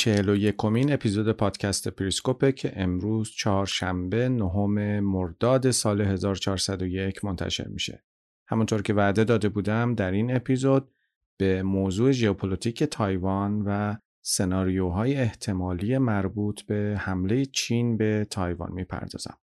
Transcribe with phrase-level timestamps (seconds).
[0.00, 8.04] چهل و یکمین اپیزود پادکست پریسکوپه که امروز چهارشنبه نهم مرداد سال 1401 منتشر میشه.
[8.48, 10.90] همونطور که وعده داده بودم در این اپیزود
[11.36, 19.38] به موضوع ژئوپلیتیک تایوان و سناریوهای احتمالی مربوط به حمله چین به تایوان می‌پردازم.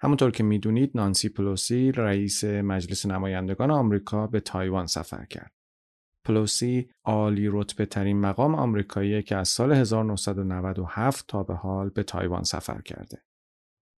[0.00, 5.57] همونطور که می‌دونید نانسی پلوسی رئیس مجلس نمایندگان آمریکا به تایوان سفر کرد.
[6.28, 12.42] پلوسی عالی رتبه ترین مقام آمریکایی که از سال 1997 تا به حال به تایوان
[12.42, 13.22] سفر کرده.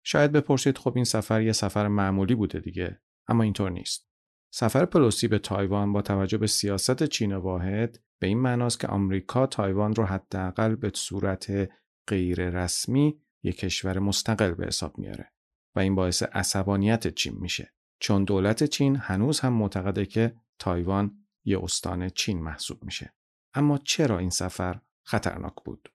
[0.03, 4.09] شاید بپرسید خب این سفر یه سفر معمولی بوده دیگه اما اینطور نیست.
[4.53, 9.47] سفر پلوسی به تایوان با توجه به سیاست چین واحد به این معناست که آمریکا
[9.47, 11.69] تایوان رو حداقل به صورت
[12.07, 15.31] غیر رسمی یک کشور مستقل به حساب میاره
[15.75, 21.63] و این باعث عصبانیت چین میشه چون دولت چین هنوز هم معتقده که تایوان یه
[21.63, 23.13] استان چین محسوب میشه.
[23.53, 25.93] اما چرا این سفر خطرناک بود؟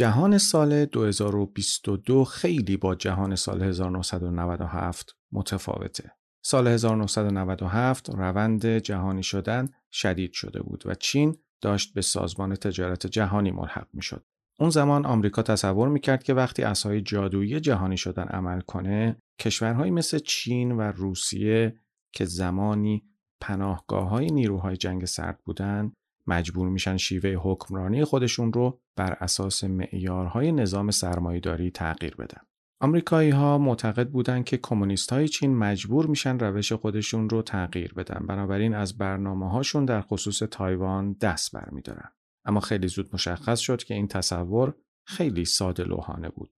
[0.00, 6.12] جهان سال 2022 خیلی با جهان سال 1997 متفاوته.
[6.44, 13.50] سال 1997 روند جهانی شدن شدید شده بود و چین داشت به سازمان تجارت جهانی
[13.50, 14.24] ملحق می شد.
[14.60, 19.90] اون زمان آمریکا تصور می کرد که وقتی اسای جادویی جهانی شدن عمل کنه، کشورهایی
[19.90, 21.76] مثل چین و روسیه
[22.12, 23.04] که زمانی
[23.40, 25.92] پناهگاه های نیروهای جنگ سرد بودند
[26.26, 32.40] مجبور میشن شیوه حکمرانی خودشون رو بر اساس معیارهای نظام سرمایهداری تغییر بدن.
[32.82, 38.26] آمریکایی ها معتقد بودند که کمونیست های چین مجبور میشن روش خودشون رو تغییر بدن
[38.26, 42.12] بنابراین از برنامه هاشون در خصوص تایوان دست برمیدارن.
[42.44, 46.50] اما خیلی زود مشخص شد که این تصور خیلی ساده لوحانه بود.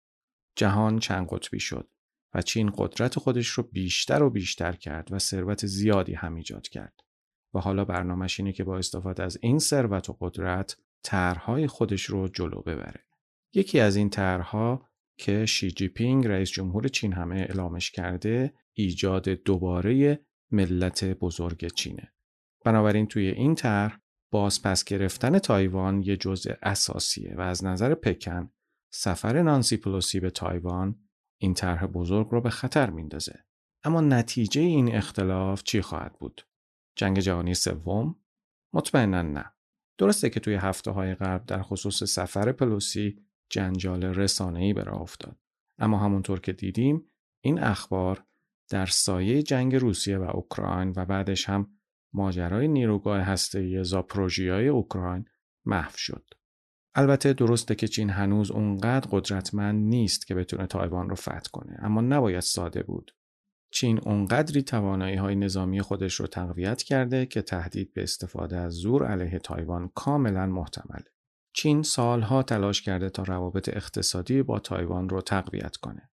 [0.56, 1.88] جهان چند قطبی شد
[2.34, 7.00] و چین قدرت خودش رو بیشتر و بیشتر کرد و ثروت زیادی هم ایجاد کرد.
[7.54, 12.28] و حالا برنامهش اینه که با استفاده از این ثروت و قدرت طرحهای خودش رو
[12.28, 13.00] جلو ببره.
[13.54, 19.28] یکی از این طرحها که شی جی پینگ رئیس جمهور چین هم اعلامش کرده ایجاد
[19.28, 20.20] دوباره
[20.50, 22.12] ملت بزرگ چینه.
[22.64, 23.98] بنابراین توی این طرح
[24.32, 28.50] باز پس گرفتن تایوان یه جزء اساسیه و از نظر پکن
[28.92, 31.08] سفر نانسی پلوسی به تایوان
[31.38, 33.44] این طرح بزرگ رو به خطر میندازه.
[33.84, 36.46] اما نتیجه این اختلاف چی خواهد بود؟
[36.96, 38.16] جنگ جهانی سوم
[38.72, 39.52] مطمئنا نه
[39.98, 43.18] درسته که توی هفته های قبل در خصوص سفر پلوسی
[43.50, 45.36] جنجال رسانه‌ای به راه افتاد
[45.78, 47.04] اما همونطور که دیدیم
[47.40, 48.24] این اخبار
[48.68, 51.70] در سایه جنگ روسیه و اوکراین و بعدش هم
[52.12, 55.24] ماجرای نیروگاه هسته‌ای زاپروژیای اوکراین
[55.64, 56.24] محو شد.
[56.94, 62.00] البته درسته که چین هنوز اونقدر قدرتمند نیست که بتونه تایوان رو فتح کنه اما
[62.00, 63.14] نباید ساده بود.
[63.72, 69.06] چین اونقدری توانایی های نظامی خودش رو تقویت کرده که تهدید به استفاده از زور
[69.06, 71.04] علیه تایوان کاملا محتمله.
[71.54, 76.10] چین سالها تلاش کرده تا روابط اقتصادی با تایوان رو تقویت کنه.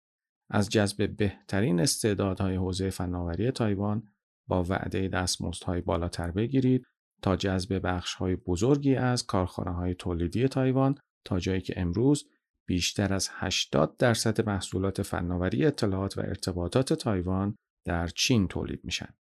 [0.50, 4.04] از جذب بهترین استعدادهای حوزه فناوری تایوان
[4.48, 6.86] با وعده دستمزدهای بالاتر بگیرید
[7.22, 10.96] تا جذب بخشهای بزرگی از کارخانه های تولیدی تایوان
[11.26, 12.30] تا جایی که امروز
[12.70, 17.56] بیشتر از 80 درصد محصولات فناوری اطلاعات و ارتباطات تایوان
[17.86, 19.14] در چین تولید میشن.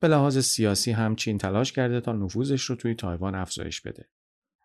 [0.00, 4.08] به لحاظ سیاسی هم چین تلاش کرده تا نفوذش رو توی تایوان افزایش بده.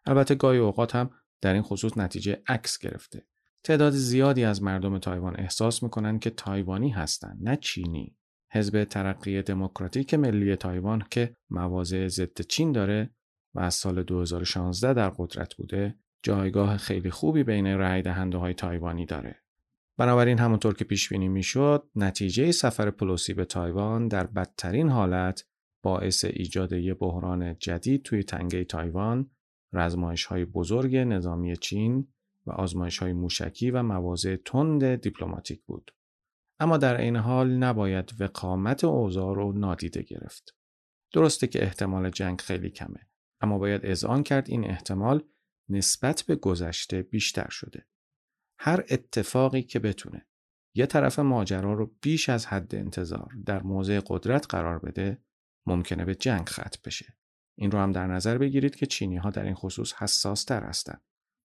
[0.05, 1.09] البته گاهی اوقات هم
[1.41, 3.27] در این خصوص نتیجه عکس گرفته.
[3.63, 8.17] تعداد زیادی از مردم تایوان احساس می‌کنن که تایوانی هستند نه چینی.
[8.51, 13.09] حزب ترقی دموکراتیک ملی تایوان که مواضع ضد چین داره
[13.53, 19.05] و از سال 2016 در قدرت بوده جایگاه خیلی خوبی بین رای دهنده های تایوانی
[19.05, 19.35] داره.
[19.97, 25.45] بنابراین همونطور که پیش بینی می‌شد نتیجه سفر پلوسی به تایوان در بدترین حالت
[25.83, 29.29] باعث ایجاد یک بحران جدید توی تنگه تایوان
[29.73, 32.07] رزمایش های بزرگ نظامی چین
[32.45, 35.91] و آزمایش های موشکی و مواضع تند دیپلماتیک بود.
[36.59, 40.55] اما در این حال نباید وخامت اوضاع رو نادیده گرفت.
[41.13, 43.07] درسته که احتمال جنگ خیلی کمه
[43.41, 45.23] اما باید اذعان کرد این احتمال
[45.71, 47.85] نسبت به گذشته بیشتر شده.
[48.59, 50.25] هر اتفاقی که بتونه
[50.75, 55.23] یه طرف ماجرا رو بیش از حد انتظار در موضع قدرت قرار بده
[55.65, 57.17] ممکنه به جنگ ختم بشه.
[57.55, 61.01] این رو هم در نظر بگیرید که چینی ها در این خصوص حساس تر هستند.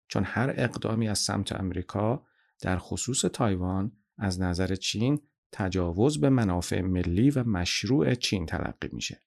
[0.09, 2.27] چون هر اقدامی از سمت امریکا
[2.61, 5.21] در خصوص تایوان از نظر چین
[5.53, 9.23] تجاوز به منافع ملی و مشروع چین تلقی میشه.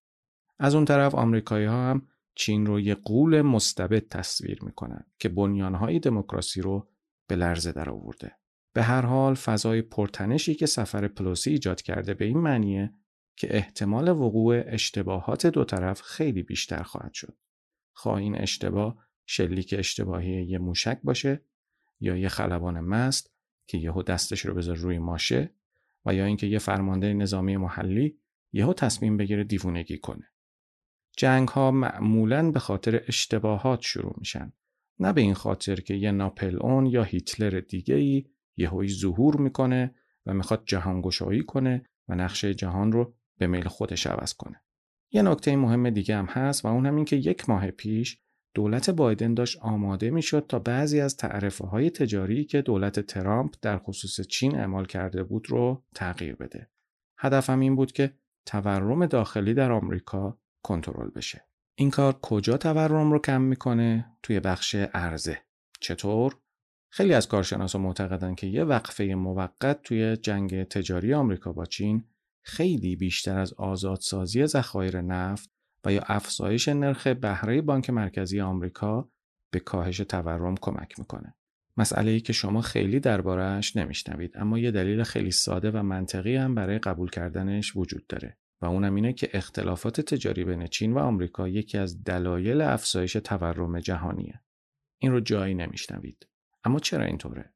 [0.59, 2.07] از اون طرف آمریکایی ها هم
[2.39, 6.89] چین رو یه قول مستبد تصویر می‌کنن که بنیانهای دموکراسی رو
[7.27, 8.35] به لرزه در آورده.
[8.73, 12.93] به هر حال فضای پرتنشی که سفر پلوسی ایجاد کرده به این معنیه
[13.35, 17.37] که احتمال وقوع اشتباهات دو طرف خیلی بیشتر خواهد شد.
[17.93, 21.45] خواه این اشتباه شلیک اشتباهی یه موشک باشه
[21.99, 23.33] یا یه خلبان مست
[23.67, 25.53] که یهو دستش رو بذار روی ماشه
[26.05, 28.19] و یا اینکه یه فرمانده نظامی محلی
[28.53, 30.31] یهو تصمیم بگیره دیوونگی کنه.
[31.19, 34.53] جنگ ها معمولا به خاطر اشتباهات شروع میشن
[34.99, 38.25] نه به این خاطر که یه ناپل اون یا هیتلر دیگه ای
[38.57, 39.95] یهویی ظهور می‌کنه
[40.25, 44.61] و می‌خواد جهانگشایی کنه و نقشه جهان رو به میل خودش عوض کنه.
[45.11, 48.17] یه نکته مهم دیگه هم هست و اون هم این که یک ماه پیش
[48.53, 53.77] دولت بایدن داشت آماده می‌شد تا بعضی از تعرفه های تجاری که دولت ترامپ در
[53.77, 56.69] خصوص چین اعمال کرده بود رو تغییر بده.
[57.17, 58.13] هدفم این بود که
[58.45, 61.45] تورم داخلی در آمریکا کنترل بشه.
[61.75, 65.41] این کار کجا تورم رو کم می‌کنه؟ توی بخش عرضه.
[65.79, 66.37] چطور؟
[66.89, 72.03] خیلی از کارشناسا معتقدن که یه وقفه موقت توی جنگ تجاری آمریکا با چین
[72.41, 75.49] خیلی بیشتر از آزادسازی ذخایر نفت
[75.85, 79.09] و یا افزایش نرخ بهره بانک مرکزی آمریکا
[79.51, 81.35] به کاهش تورم کمک می‌کنه.
[81.77, 86.55] مسئله ای که شما خیلی دربارهش نمیشنوید اما یه دلیل خیلی ساده و منطقی هم
[86.55, 91.47] برای قبول کردنش وجود داره و اونم اینه که اختلافات تجاری بین چین و آمریکا
[91.47, 94.41] یکی از دلایل افزایش تورم جهانیه.
[94.97, 96.27] این رو جایی نمیشنوید.
[96.63, 97.53] اما چرا اینطوره؟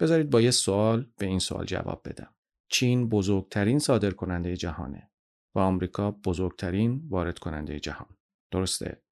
[0.00, 2.34] بذارید با یه سوال به این سوال جواب بدم.
[2.68, 5.10] چین بزرگترین صادر کننده جهانه
[5.54, 8.16] و آمریکا بزرگترین وارد کننده جهان.
[8.50, 9.02] درسته؟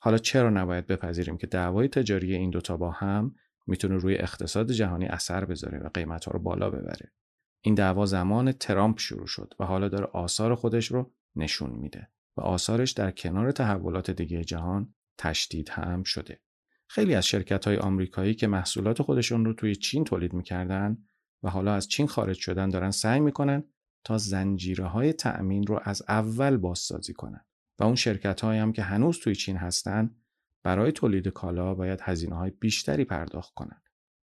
[0.00, 3.34] حالا چرا نباید بپذیریم که دعوای تجاری این دوتا با هم
[3.66, 7.12] می‌تونه روی اقتصاد جهانی اثر بذاره و قیمت ها رو بالا ببره؟
[7.60, 12.40] این دعوا زمان ترامپ شروع شد و حالا داره آثار خودش رو نشون میده و
[12.40, 16.40] آثارش در کنار تحولات دیگه جهان تشدید هم شده.
[16.88, 20.98] خیلی از شرکت های آمریکایی که محصولات خودشون رو توی چین تولید می‌کردن
[21.42, 23.64] و حالا از چین خارج شدن دارن سعی می‌کنن
[24.04, 27.44] تا زنجیره های تأمین رو از اول بازسازی کنن
[27.78, 30.16] و اون شرکت هم که هنوز توی چین هستن
[30.62, 33.87] برای تولید کالا باید هزینه های بیشتری پرداخت کنند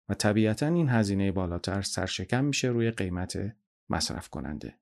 [0.09, 3.57] و طبیعتا این هزینه بالاتر سرشکم میشه روی قیمت
[3.89, 4.79] مصرف کننده.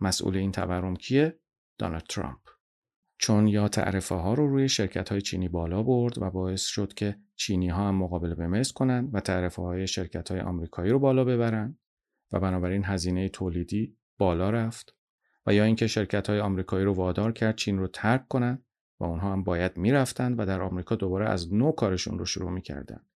[0.00, 1.38] مسئول این تورم کیه؟
[1.78, 2.40] دونالد ترامپ.
[3.18, 7.16] چون یا تعرفه ها رو روی شرکت های چینی بالا برد و باعث شد که
[7.36, 11.78] چینی ها هم مقابله به کنند و تعرفه های شرکت های آمریکایی رو بالا ببرن
[12.32, 14.96] و بنابراین هزینه تولیدی بالا رفت
[15.46, 18.64] و یا اینکه شرکت های آمریکایی رو وادار کرد چین رو ترک کنند
[19.00, 23.06] و اونها هم باید می‌رفتند و در آمریکا دوباره از نو کارشون رو شروع می‌کردند.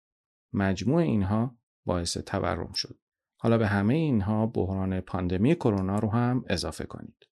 [0.52, 2.99] مجموع اینها باعث تورم شد.
[3.40, 7.28] حالا به همه اینها بحران پاندمی کرونا رو هم اضافه کنید.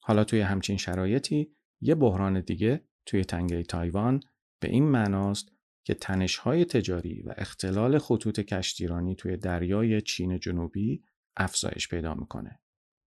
[0.00, 4.20] حالا توی همچین شرایطی یه بحران دیگه توی تنگه تایوان
[4.60, 5.52] به این معناست
[5.84, 11.04] که تنش‌های تجاری و اختلال خطوط کشتیرانی توی دریای چین جنوبی
[11.36, 12.60] افزایش پیدا می‌کنه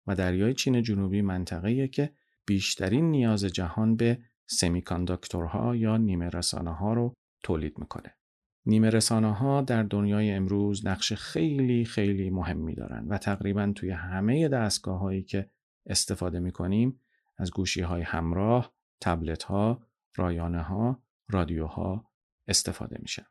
[0.06, 2.14] و دریای چین جنوبی منطقه‌ایه که
[2.46, 8.17] بیشترین نیاز جهان به سمیکانداکتورها یا نیمه رسانه ها رو تولید می‌کنه.
[8.66, 14.48] نیمه رسانه ها در دنیای امروز نقش خیلی خیلی مهمی دارن و تقریبا توی همه
[14.48, 15.50] دستگاه هایی که
[15.86, 17.00] استفاده می‌کنیم
[17.38, 19.82] از گوشی های همراه، تبلت ها،
[20.16, 22.10] رایانه ها، رادیوها
[22.48, 23.26] استفاده میشن.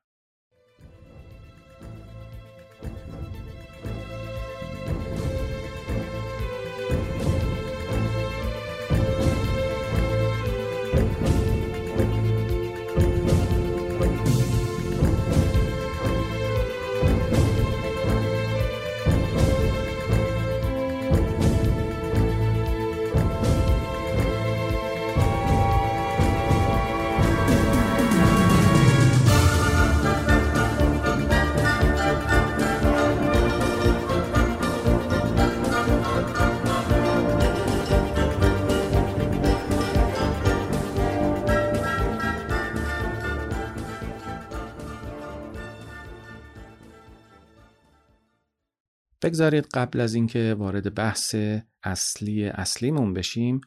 [49.28, 51.36] بگذارید قبل از اینکه وارد بحث
[51.84, 53.62] اصلی اصلیمون بشیم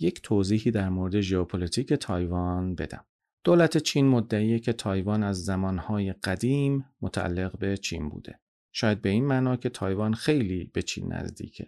[0.00, 3.04] یک توضیحی در مورد ژئوپلیتیک تایوان بدم.
[3.44, 8.40] دولت چین مدعیه که تایوان از زمانهای قدیم متعلق به چین بوده.
[8.72, 11.66] شاید به این معنا که تایوان خیلی به چین نزدیکه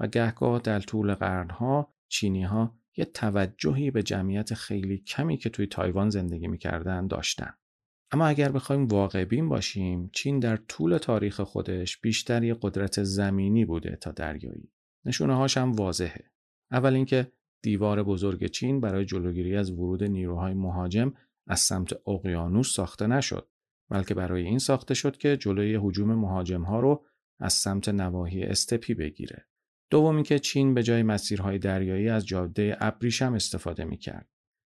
[0.00, 5.66] و گهگاه در طول قرنها چینی ها یه توجهی به جمعیت خیلی کمی که توی
[5.66, 7.54] تایوان زندگی می‌کردن داشتن.
[8.12, 13.64] اما اگر بخوایم واقع بین باشیم چین در طول تاریخ خودش بیشتر یه قدرت زمینی
[13.64, 14.72] بوده تا دریایی.
[15.04, 16.24] نشونه هاش هم واضحه.
[16.70, 21.12] اول اینکه دیوار بزرگ چین برای جلوگیری از ورود نیروهای مهاجم
[21.46, 23.48] از سمت اقیانوس ساخته نشد
[23.90, 27.04] بلکه برای این ساخته شد که جلوی هجوم مهاجم ها رو
[27.38, 29.46] از سمت نواحی استپی بگیره.
[29.90, 34.28] دومی که چین به جای مسیرهای دریایی از جاده ابریشم استفاده می‌کرد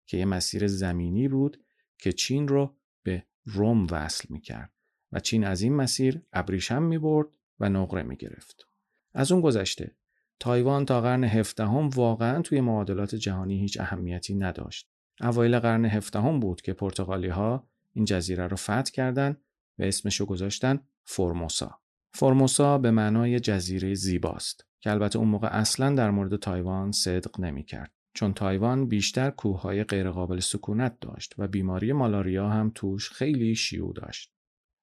[0.05, 1.63] که یه مسیر زمینی بود
[1.97, 4.73] که چین رو به روم وصل می‌کرد
[5.11, 7.27] و چین از این مسیر ابریشم می‌برد
[7.59, 8.67] و نقره می‌گرفت.
[9.13, 9.95] از اون گذشته
[10.39, 14.89] تایوان تا قرن هفدهم واقعا توی معادلات جهانی هیچ اهمیتی نداشت.
[15.21, 19.41] اوایل قرن هفدهم بود که پرتغالی ها این جزیره رو فتح کردند
[19.79, 21.79] و اسمشو گذاشتن فرموسا.
[22.13, 27.91] فرموسا به معنای جزیره زیباست که البته اون موقع اصلا در مورد تایوان صدق نمی‌کرد.
[28.19, 34.33] چون تایوان بیشتر کوههای غیرقابل سکونت داشت و بیماری مالاریا هم توش خیلی شیوع داشت.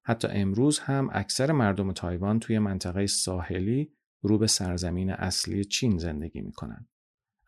[0.06, 6.40] حتی امروز هم اکثر مردم تایوان توی منطقه ساحلی رو به سرزمین اصلی چین زندگی
[6.40, 6.88] می کنند.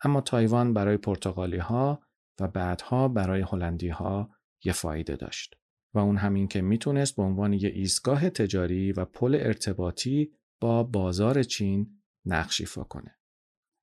[0.03, 2.03] اما تایوان برای پرتغالی ها
[2.39, 4.31] و بعدها برای هلندی ها
[4.63, 5.55] یه فایده داشت
[5.93, 10.31] و اون همین که می‌تونست به عنوان یه ایستگاه تجاری و پل ارتباطی
[10.61, 13.18] با بازار چین نقش ایفا کنه.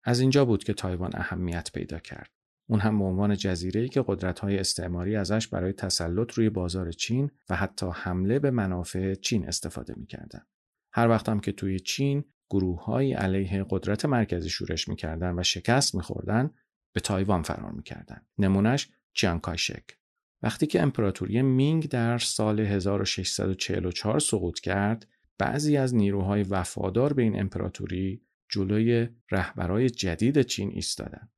[0.07, 2.31] از اینجا بود که تایوان اهمیت پیدا کرد.
[2.69, 7.57] اون هم به عنوان جزیره‌ای که قدرت‌های استعماری ازش برای تسلط روی بازار چین و
[7.57, 10.47] حتی حمله به منافع چین استفاده می‌کردن.
[10.93, 16.51] هر وقتم که توی چین گروههایی علیه قدرت مرکزی شورش می‌کردن و شکست میخوردن
[16.93, 18.27] به تایوان فرار می‌کردن.
[18.39, 19.85] نمونش چیانکایشک.
[20.43, 25.09] وقتی که امپراتوری مینگ در سال 1644 سقوط کرد،
[25.39, 31.33] بعضی از نیروهای وفادار به این امپراتوری جلوی رهبرای جدید چین ایستادند.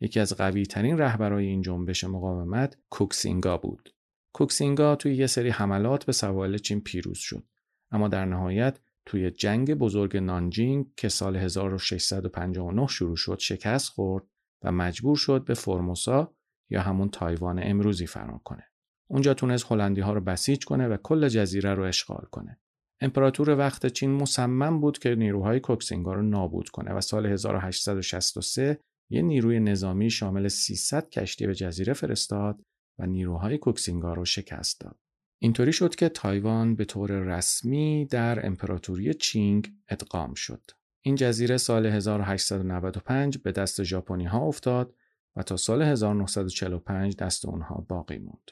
[0.00, 3.94] یکی از قوی ترین رهبرای این جنبش مقاومت کوکسینگا بود.
[4.34, 7.44] کوکسینگا توی یه سری حملات به سواحل چین پیروز شد.
[7.90, 14.24] اما در نهایت توی جنگ بزرگ نانجینگ که سال 1659 شروع شد شکست خورد
[14.62, 16.34] و مجبور شد به فرموسا
[16.70, 18.64] یا همون تایوان امروزی فرار کنه.
[19.10, 22.60] اونجا تونست هلندی ها رو بسیج کنه و کل جزیره رو اشغال کنه.
[23.02, 28.78] امپراتور وقت چین مصمم بود که نیروهای کوکسینگا رو نابود کنه و سال 1863
[29.10, 32.62] یه نیروی نظامی شامل 300 کشتی به جزیره فرستاد
[32.98, 34.96] و نیروهای کوکسینگا رو شکست داد.
[35.38, 40.62] اینطوری شد که تایوان به طور رسمی در امپراتوری چینگ ادغام شد.
[41.00, 44.94] این جزیره سال 1895 به دست ژاپنی ها افتاد
[45.36, 48.50] و تا سال 1945 دست اونها باقی موند.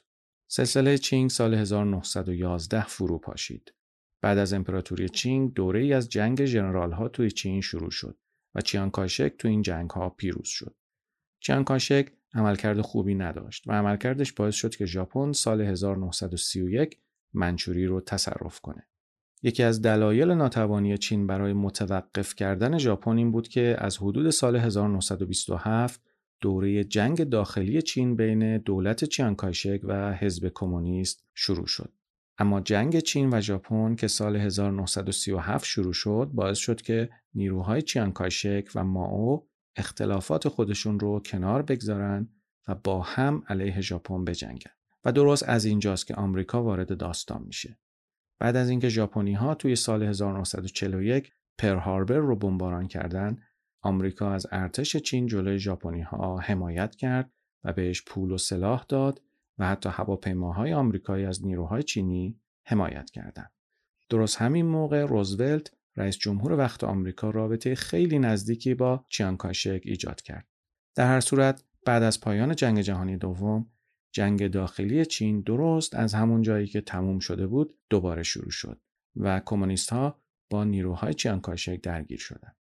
[0.48, 3.72] سلسله چینگ سال 1911 فرو پاشید.
[4.22, 8.18] بعد از امپراتوری چینگ دوره ای از جنگ ژنرال ها توی چین شروع شد
[8.54, 10.74] و چیانگ کای شک تو این جنگ ها پیروز شد.
[11.40, 16.98] چیانگ کای شک عملکرد خوبی نداشت و عملکردش باعث شد که ژاپن سال 1931
[17.32, 18.86] منچوری رو تصرف کنه.
[19.42, 24.56] یکی از دلایل ناتوانی چین برای متوقف کردن ژاپن این بود که از حدود سال
[24.56, 26.00] 1927
[26.40, 31.92] دوره جنگ داخلی چین بین دولت چیانکایشک و حزب کمونیست شروع شد.
[32.40, 38.68] اما جنگ چین و ژاپن که سال 1937 شروع شد باعث شد که نیروهای چیانکایشک
[38.74, 42.28] و ماو اختلافات خودشون رو کنار بگذارن
[42.68, 44.70] و با هم علیه ژاپن بجنگن.
[45.04, 47.78] و درست از اینجاست که آمریکا وارد داستان میشه.
[48.38, 53.42] بعد از اینکه ژاپنی ها توی سال 1941 پر هاربر رو بمباران کردند
[53.82, 57.32] آمریکا از ارتش چین جلوی ژاپنی ها حمایت کرد
[57.64, 59.22] و بهش پول و سلاح داد
[59.60, 63.52] و حتی هواپیماهای آمریکایی از نیروهای چینی حمایت کردند.
[64.08, 70.48] درست همین موقع روزولت رئیس جمهور وقت آمریکا رابطه خیلی نزدیکی با چیانکایشک ایجاد کرد.
[70.94, 73.70] در هر صورت بعد از پایان جنگ جهانی دوم
[74.12, 78.80] جنگ داخلی چین درست از همون جایی که تموم شده بود دوباره شروع شد
[79.16, 82.56] و کمونیست ها با نیروهای چیانکایشک درگیر شدند.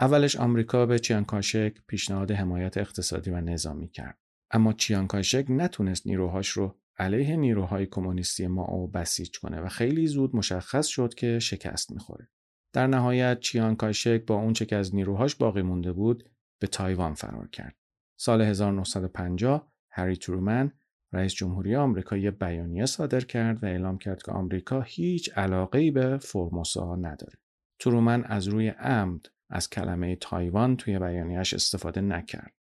[0.00, 4.18] اولش آمریکا به چیانکایشک پیشنهاد حمایت اقتصادی و نظامی کرد.
[4.50, 10.86] اما چیانکایشک نتونست نیروهاش رو علیه نیروهای کمونیستی ماو بسیج کنه و خیلی زود مشخص
[10.86, 12.28] شد که شکست می‌خوره.
[12.72, 17.48] در نهایت چیان کایشک با اونچه که از نیروهاش باقی مونده بود به تایوان فرار
[17.48, 17.76] کرد.
[18.20, 20.72] سال 1950 هری ترومن
[21.12, 26.18] رئیس جمهوری آمریکا یه بیانیه صادر کرد و اعلام کرد که آمریکا هیچ علاقه به
[26.18, 27.38] فرموسا نداره.
[27.78, 32.57] ترومن از روی عمد از کلمه تایوان توی بیانیهش استفاده نکرد.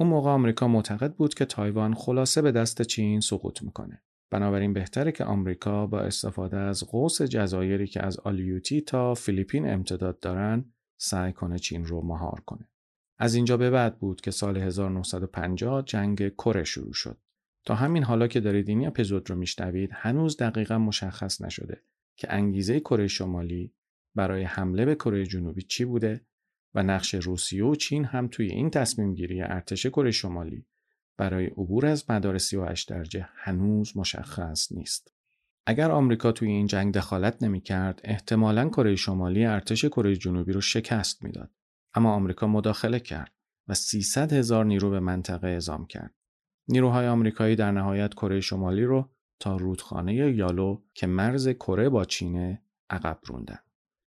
[0.00, 4.02] اون موقع آمریکا معتقد بود که تایوان خلاصه به دست چین سقوط می‌کنه.
[4.30, 10.20] بنابراین بهتره که آمریکا با استفاده از قوس جزایری که از آلیوتی تا فیلیپین امتداد
[10.20, 12.68] دارن سعی کنه چین رو مهار کنه.
[13.18, 17.18] از اینجا به بعد بود که سال 1950 جنگ کره شروع شد.
[17.64, 21.82] تا همین حالا که دارید این اپیزود رو میشنوید هنوز دقیقا مشخص نشده
[22.16, 23.74] که انگیزه کره شمالی
[24.14, 26.26] برای حمله به کره جنوبی چی بوده
[26.74, 30.66] و نقش روسیه و چین هم توی این تصمیم گیری ارتش کره شمالی
[31.16, 35.14] برای عبور از مدار 38 درجه هنوز مشخص نیست.
[35.66, 41.24] اگر آمریکا توی این جنگ دخالت نمی‌کرد، احتمالاً کره شمالی ارتش کره جنوبی رو شکست
[41.24, 41.50] می‌داد.
[41.94, 43.32] اما آمریکا مداخله کرد
[43.68, 46.14] و 300 هزار نیرو به منطقه اعزام کرد.
[46.68, 49.10] نیروهای آمریکایی در نهایت کره شمالی رو
[49.40, 53.58] تا رودخانه یالو که مرز کره با چینه عقب روندن.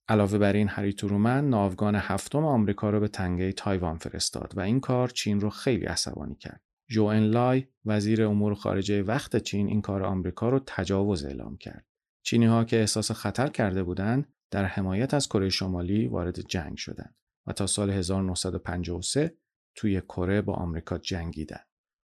[0.08, 4.80] علاوه بر این هری ترومن ناوگان هفتم آمریکا رو به تنگه تایوان فرستاد و این
[4.80, 6.62] کار چین رو خیلی عصبانی کرد.
[6.90, 11.86] جو لای وزیر امور خارجه وقت چین این کار آمریکا رو تجاوز اعلام کرد.
[12.22, 17.14] چینی ها که احساس خطر کرده بودند در حمایت از کره شمالی وارد جنگ شدند
[17.46, 19.34] و تا سال 1953
[19.74, 21.66] توی کره با آمریکا جنگیدند.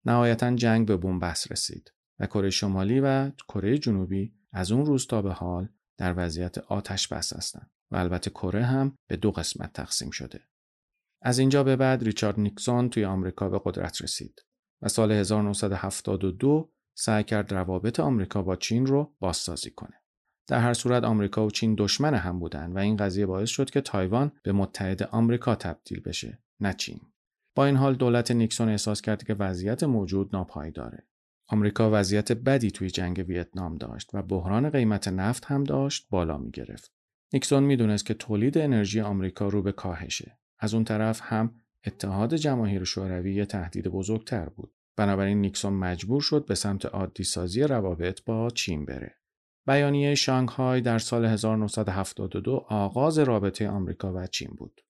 [0.05, 5.23] نهایتا جنگ به بنبست رسید و کره شمالی و کره جنوبی از اون روز تا
[5.23, 5.69] به حال
[6.03, 10.41] در وضعیت آتش بس هستند و البته کره هم به دو قسمت تقسیم شده.
[11.23, 14.45] از اینجا به بعد ریچارد نیکسون توی آمریکا به قدرت رسید
[14.83, 20.03] و سال 1972 سعی کرد روابط آمریکا با چین رو بازسازی کنه.
[20.49, 23.81] در هر صورت آمریکا و چین دشمن هم بودن و این قضیه باعث شد که
[23.81, 27.01] تایوان به متحد آمریکا تبدیل بشه نه چین.
[27.57, 31.07] با این حال دولت نیکسون احساس کرد که وضعیت موجود ناپایداره.
[31.53, 36.51] آمریکا وضعیت بدی توی جنگ ویتنام داشت و بحران قیمت نفت هم داشت بالا می
[36.51, 36.93] گرفت.
[37.33, 40.39] نیکسون می‌دونست که تولید انرژی آمریکا رو به کاهشه.
[40.59, 41.55] از اون طرف هم
[41.87, 44.73] اتحاد جماهیر شوروی یه تهدید بزرگتر بود.
[44.97, 49.15] بنابراین نیکسون مجبور شد به سمت عادی سازی روابط با چین بره.
[49.67, 54.81] بیانیه شانگهای در سال 1972 آغاز رابطه آمریکا و چین بود.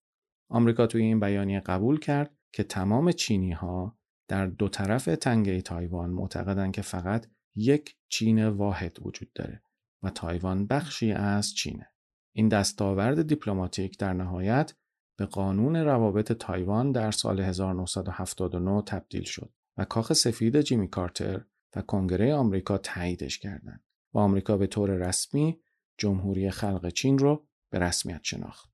[0.50, 6.10] آمریکا توی این بیانیه قبول کرد که تمام چینی ها در دو طرف تنگه تایوان
[6.10, 9.62] معتقدند که فقط یک چین واحد وجود داره
[10.02, 11.88] و تایوان بخشی از چینه.
[12.32, 14.74] این دستاورد دیپلماتیک در نهایت
[15.18, 21.44] به قانون روابط تایوان در سال 1979 تبدیل شد و کاخ سفید جیمی کارتر
[21.76, 25.60] و کنگره آمریکا تاییدش کردند و آمریکا به طور رسمی
[25.98, 28.71] جمهوری خلق چین رو به رسمیت شناخت.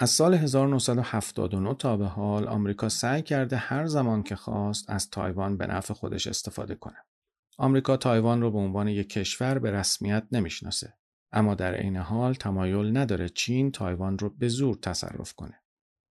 [0.00, 5.56] از سال 1979 تا به حال آمریکا سعی کرده هر زمان که خواست از تایوان
[5.56, 6.96] به نفع خودش استفاده کنه.
[7.56, 10.94] آمریکا تایوان رو به عنوان یک کشور به رسمیت نمی‌شناسه.
[11.32, 15.60] اما در عین حال تمایل نداره چین تایوان رو به زور تصرف کنه.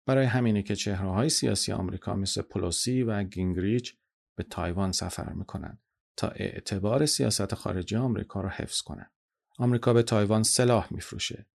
[0.06, 3.96] برای همینه که چهره های سیاسی آمریکا مثل پلوسی و گینگریچ
[4.36, 5.80] به تایوان سفر می‌کنن
[6.18, 9.12] تا اعتبار سیاست خارجی آمریکا رو حفظ کنن.
[9.58, 11.46] آمریکا به تایوان سلاح میفروشه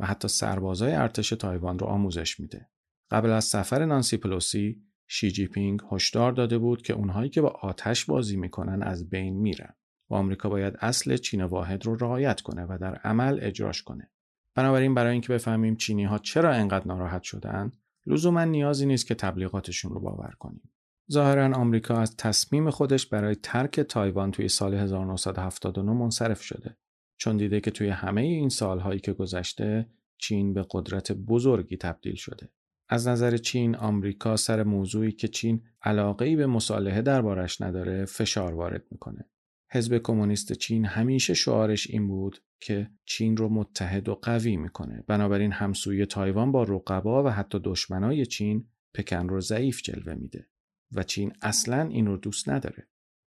[0.00, 2.70] و حتی سربازای ارتش تایوان رو آموزش میده.
[3.10, 7.48] قبل از سفر نانسی پلوسی، شی جی پینگ هشدار داده بود که اونهایی که با
[7.48, 9.74] آتش بازی می‌کنن از بین میرن
[10.10, 14.10] و آمریکا باید اصل چین واحد رو رعایت کنه و در عمل اجراش کنه.
[14.54, 17.72] بنابراین برای اینکه بفهمیم چینی ها چرا انقدر ناراحت شدن،
[18.06, 20.72] لزوما نیازی نیست که تبلیغاتشون رو باور کنیم.
[21.12, 26.76] ظاهرا آمریکا از تصمیم خودش برای ترک تایوان توی سال 1979 منصرف شده
[27.20, 29.86] چون دیده که توی همه این سالهایی که گذشته
[30.18, 32.48] چین به قدرت بزرگی تبدیل شده.
[32.88, 38.84] از نظر چین آمریکا سر موضوعی که چین علاقه به مصالحه دربارش نداره فشار وارد
[38.90, 39.30] می‌کنه.
[39.72, 45.04] حزب کمونیست چین همیشه شعارش این بود که چین رو متحد و قوی می‌کنه.
[45.06, 50.48] بنابراین همسوی تایوان با رقبا و حتی دشمنای چین پکن رو ضعیف جلوه میده
[50.92, 52.88] و چین اصلا این رو دوست نداره.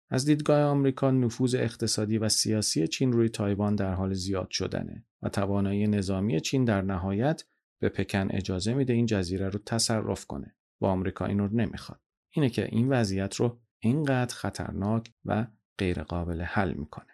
[0.09, 5.29] از دیدگاه آمریکا نفوذ اقتصادی و سیاسی چین روی تایوان در حال زیاد شدنه و
[5.29, 7.43] توانایی نظامی چین در نهایت
[7.79, 11.99] به پکن اجازه میده این جزیره رو تصرف کنه و آمریکا این رو نمی‌خواد.
[12.31, 17.13] اینه که این وضعیت رو اینقدر خطرناک و غیرقابل حل می‌کنه.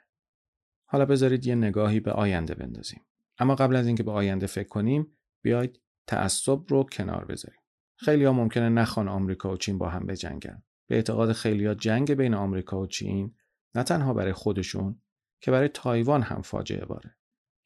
[0.86, 3.02] حالا بذارید یه نگاهی به آینده بندازیم.
[3.38, 7.60] اما قبل از اینکه به آینده فکر کنیم بیاید تعصب رو کنار بذاریم.
[7.96, 10.64] خیلی ها ممکنه نخوان آمریکا و چین با هم بجنگن.
[10.92, 13.36] به اعتقاد خیلی ها جنگ بین آمریکا و چین
[13.76, 15.02] نه تنها برای خودشون
[15.42, 17.18] که برای تایوان هم فاجعه باره.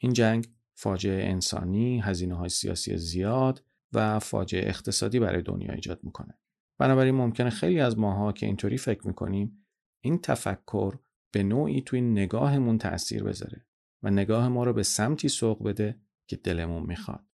[0.02, 6.40] این جنگ فاجعه انسانی، هزینه های سیاسی زیاد و فاجعه اقتصادی برای دنیا ایجاد می‌کنه.
[6.80, 9.66] بنابراین ممکنه خیلی از ماها که اینطوری فکر می‌کنیم
[10.04, 11.00] این تفکر
[11.32, 13.66] به نوعی توی نگاهمون تأثیر بذاره
[14.04, 17.26] و نگاه ما رو به سمتی سوق بده که دلمون می‌خواد.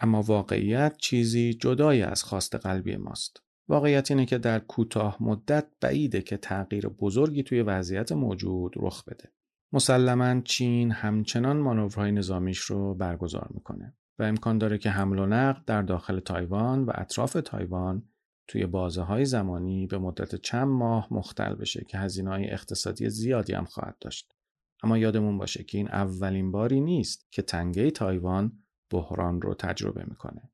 [0.00, 3.42] اما واقعیت چیزی جدای از خواست قلبی ماست.
[3.70, 9.32] واقعیت اینه که در کوتاه مدت بعیده که تغییر بزرگی توی وضعیت موجود رخ بده.
[9.72, 15.60] مسلما چین همچنان مانورهای نظامیش رو برگزار می‌کنه و امکان داره که حمل و نقل
[15.66, 18.08] در داخل تایوان و اطراف تایوان
[18.48, 23.52] توی بازه های زمانی به مدت چند ماه مختل بشه که هزینه های اقتصادی زیادی
[23.52, 24.34] هم خواهد داشت.
[24.82, 28.52] اما یادمون باشه که این اولین باری نیست که تنگه تایوان
[28.90, 30.49] بحران رو تجربه می‌کنه.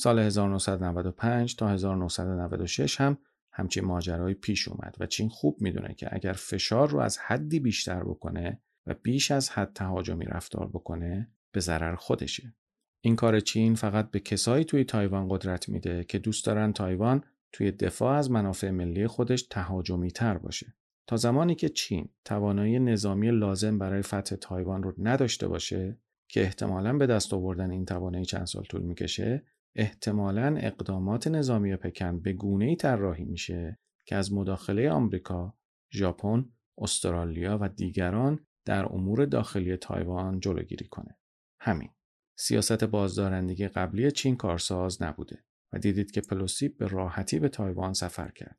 [0.00, 3.18] سال 1995 تا 1996 هم
[3.52, 8.04] همچین ماجرایی پیش اومد و چین خوب می‌دونه که اگر فشار رو از حدی بیشتر
[8.04, 12.54] بکنه و بیش از حد تهاجمی رفتار بکنه به ضرر خودشه.
[13.00, 17.70] این کار چین فقط به کسایی توی تایوان قدرت میده که دوست دارن تایوان توی
[17.70, 20.74] دفاع از منافع ملی خودش تهاجمی تر باشه.
[21.06, 26.98] تا زمانی که چین توانایی نظامی لازم برای فتح تایوان رو نداشته باشه که احتمالا
[26.98, 29.42] به دست آوردن این توانایی چند سال طول می‌کشه
[29.74, 35.54] احتمالا اقدامات نظامی پکن به گونه ای طراحی میشه که از مداخله آمریکا،
[35.92, 41.18] ژاپن، استرالیا و دیگران در امور داخلی تایوان جلوگیری کنه.
[41.60, 41.90] همین.
[42.38, 48.30] سیاست بازدارندگی قبلی چین کارساز نبوده و دیدید که پلوسی به راحتی به تایوان سفر
[48.30, 48.58] کرد.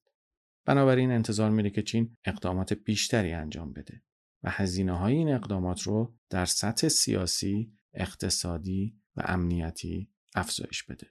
[0.65, 4.03] بنابراین انتظار میره که چین اقدامات بیشتری انجام بده
[4.43, 11.07] و هزینه های این اقدامات رو در سطح سیاسی، اقتصادی و امنیتی افزایش بده.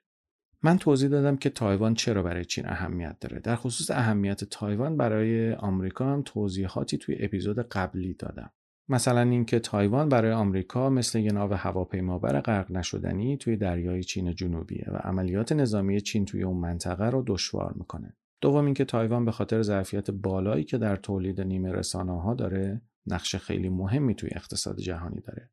[0.62, 3.40] من توضیح دادم که تایوان چرا برای چین اهمیت داره.
[3.40, 8.52] در خصوص اهمیت تایوان برای آمریکا هم توضیحاتی توی اپیزود قبلی دادم.
[8.88, 14.86] مثلا اینکه تایوان برای آمریکا مثل یه ناو هواپیمابر غرق نشدنی توی دریای چین جنوبیه
[14.92, 18.16] و عملیات نظامی چین توی اون منطقه رو دشوار می‌کنه.
[18.40, 23.68] دوم اینکه تایوان به خاطر ظرفیت بالایی که در تولید نیمه رساناها داره نقش خیلی
[23.68, 25.50] مهمی توی اقتصاد جهانی داره.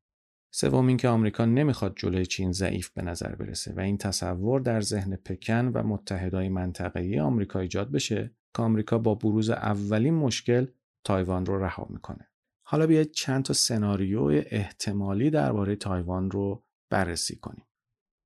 [0.52, 5.16] سوم اینکه آمریکا نمی‌خواد جلوی چین ضعیف به نظر برسه و این تصور در ذهن
[5.16, 10.68] پکن و متحدای منطقه‌ای آمریکا ایجاد بشه که آمریکا با بروز اولین مشکل
[11.04, 12.28] تایوان رو رها می‌کنه.
[12.64, 17.66] حالا بیاید چند تا سناریو احتمالی درباره تایوان رو بررسی کنیم.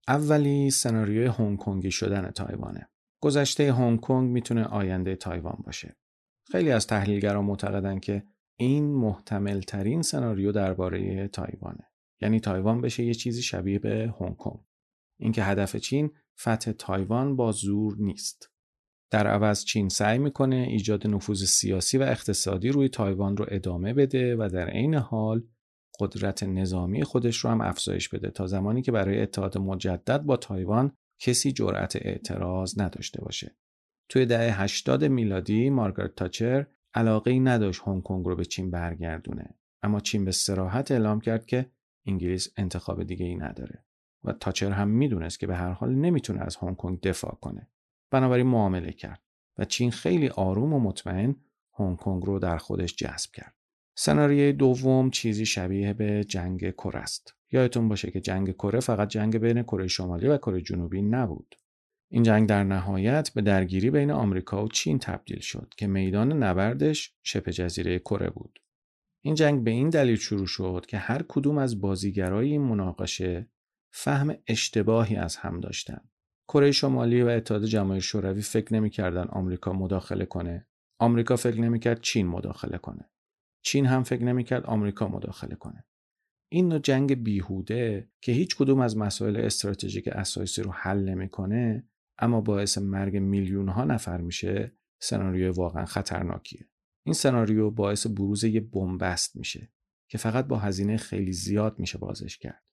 [0.08, 2.90] اولی سناریوی هنگ کنگی شدن تایوانه.
[3.22, 5.96] گذشته هنگ کنگ می‌تونه آینده تایوان باشه.
[6.52, 8.24] خیلی از تحلیلگران معتقدن که
[8.60, 11.91] این محتمل ترین سناریو درباره تایوانه.
[12.22, 14.60] یعنی تایوان بشه یه چیزی شبیه به هنگ کنگ.
[15.20, 18.52] اینکه هدف چین فتح تایوان با زور نیست.
[19.12, 24.36] در عوض چین سعی می‌کنه ایجاد نفوذ سیاسی و اقتصادی روی تایوان رو ادامه بده
[24.36, 25.44] و در عین حال
[26.00, 30.92] قدرت نظامی خودش رو هم افزایش بده تا زمانی که برای اتحاد مجدد با تایوان
[31.20, 33.56] کسی جرأت اعتراض نداشته باشه.
[34.10, 39.56] توی دهه 80 میلادی مارگارت تاچر علاقه ای نداشت هنگ کنگ رو به چین برگردونه
[39.84, 41.72] اما چین به سراحت اعلام کرد که
[42.06, 43.84] انگلیس انتخاب دیگه ای نداره
[44.24, 47.68] و تاچر هم می‌دونست که به هر حال نمی‌تونه از هنگ کنگ دفاع کنه.
[48.12, 49.22] بنابراین معامله کرد
[49.58, 51.36] و چین خیلی آروم و مطمئن
[51.74, 53.56] هنگ کنگ رو در خودش جذب کرد.
[53.96, 57.36] سناریوی دوم چیزی شبیه به جنگ کره است.
[57.52, 61.56] یادتون باشه که جنگ کره فقط جنگ بین کره شمالی و کره جنوبی نبود.
[62.14, 67.14] این جنگ در نهایت به درگیری بین آمریکا و چین تبدیل شد که میدان نبردش
[67.24, 68.61] شبه جزیره کره بود.
[69.22, 73.50] این جنگ به این دلیل شروع شد که هر کدوم از بازیگرای این مناقشه
[73.94, 76.02] فهم اشتباهی از هم داشتن.
[76.48, 80.68] کره شمالی و اتحاد جماهیر شوروی فکر نمی‌کردن آمریکا مداخله کنه.
[81.00, 83.10] آمریکا فکر نمی‌کرد چین مداخله کنه.
[83.62, 85.86] چین هم فکر نمی‌کرد آمریکا مداخله کنه.
[86.52, 91.88] این نوع جنگ بیهوده که هیچ کدوم از مسائل استراتژیک اساسی رو حل نمی‌کنه
[92.20, 96.71] اما باعث مرگ میلیون ها نفر میشه سناریوی واقعا خطرناکیه.
[97.04, 99.72] این سناریو باعث بروز یه بنبست میشه
[100.08, 102.64] که فقط با هزینه خیلی زیاد میشه بازش کرد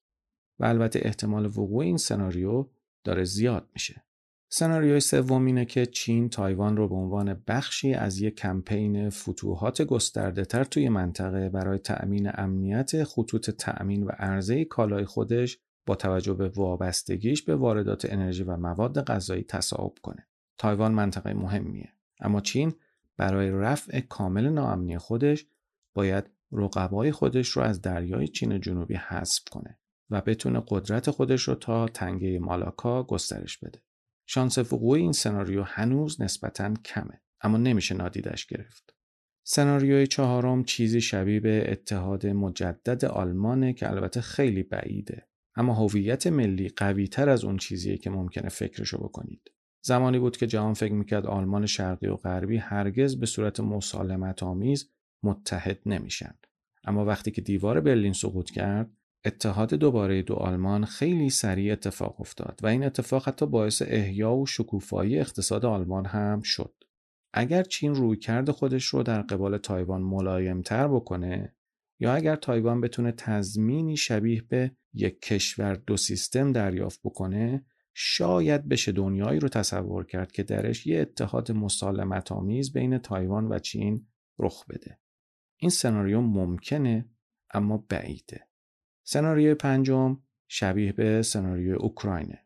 [0.59, 2.69] و البته احتمال وقوع این سناریو
[3.03, 4.03] داره زیاد میشه
[4.51, 10.45] سناریوی سوم اینه که چین تایوان رو به عنوان بخشی از یک کمپین فتوحات گسترده
[10.45, 16.49] تر توی منطقه برای تأمین امنیت خطوط تأمین و عرضه کالای خودش با توجه به
[16.49, 20.27] وابستگیش به واردات انرژی و مواد غذایی تصاحب کنه.
[20.57, 22.73] تایوان منطقه مهمیه اما چین
[23.19, 25.45] برای رفع کامل ناامنی خودش
[25.95, 29.79] باید رقبای خودش رو از دریای چین جنوبی حذف کنه
[30.09, 33.81] و بتونه قدرت خودش رو تا تنگه مالاکا گسترش بده.
[34.27, 38.95] شانس وقوع این سناریو هنوز نسبتا کمه اما نمیشه نادیدش گرفت.
[39.43, 46.69] سناریوی چهارم چیزی شبیه به اتحاد مجدد آلمانه که البته خیلی بعیده اما هویت ملی
[46.69, 49.51] قوی تر از اون چیزیه که ممکنه فکرشو بکنید.
[49.81, 54.91] زمانی بود که جهان فکر می‌کرد آلمان شرقی و غربی هرگز به صورت مسالمت آمیز
[55.23, 56.33] متحد نمیشن.
[56.83, 58.91] اما وقتی که دیوار برلین سقوط کرد
[59.25, 64.45] اتحاد دوباره دو آلمان خیلی سریع اتفاق افتاد و این اتفاق حتی باعث احیا و
[64.45, 66.73] شکوفایی اقتصاد آلمان هم شد.
[67.33, 71.55] اگر چین روی کرد خودش رو در قبال تایوان ملایمتر بکنه
[71.99, 77.65] یا اگر تایوان بتونه تضمینی شبیه به یک کشور دو سیستم دریافت بکنه
[78.01, 83.59] شاید بشه دنیایی رو تصور کرد که درش یه اتحاد مسالمت آمیز بین تایوان و
[83.59, 84.07] چین
[84.39, 84.99] رخ بده.
[85.57, 87.09] این سناریو ممکنه
[87.53, 88.47] اما بعیده.
[89.03, 92.45] سناریوی پنجم شبیه به سناریوی اوکراینه.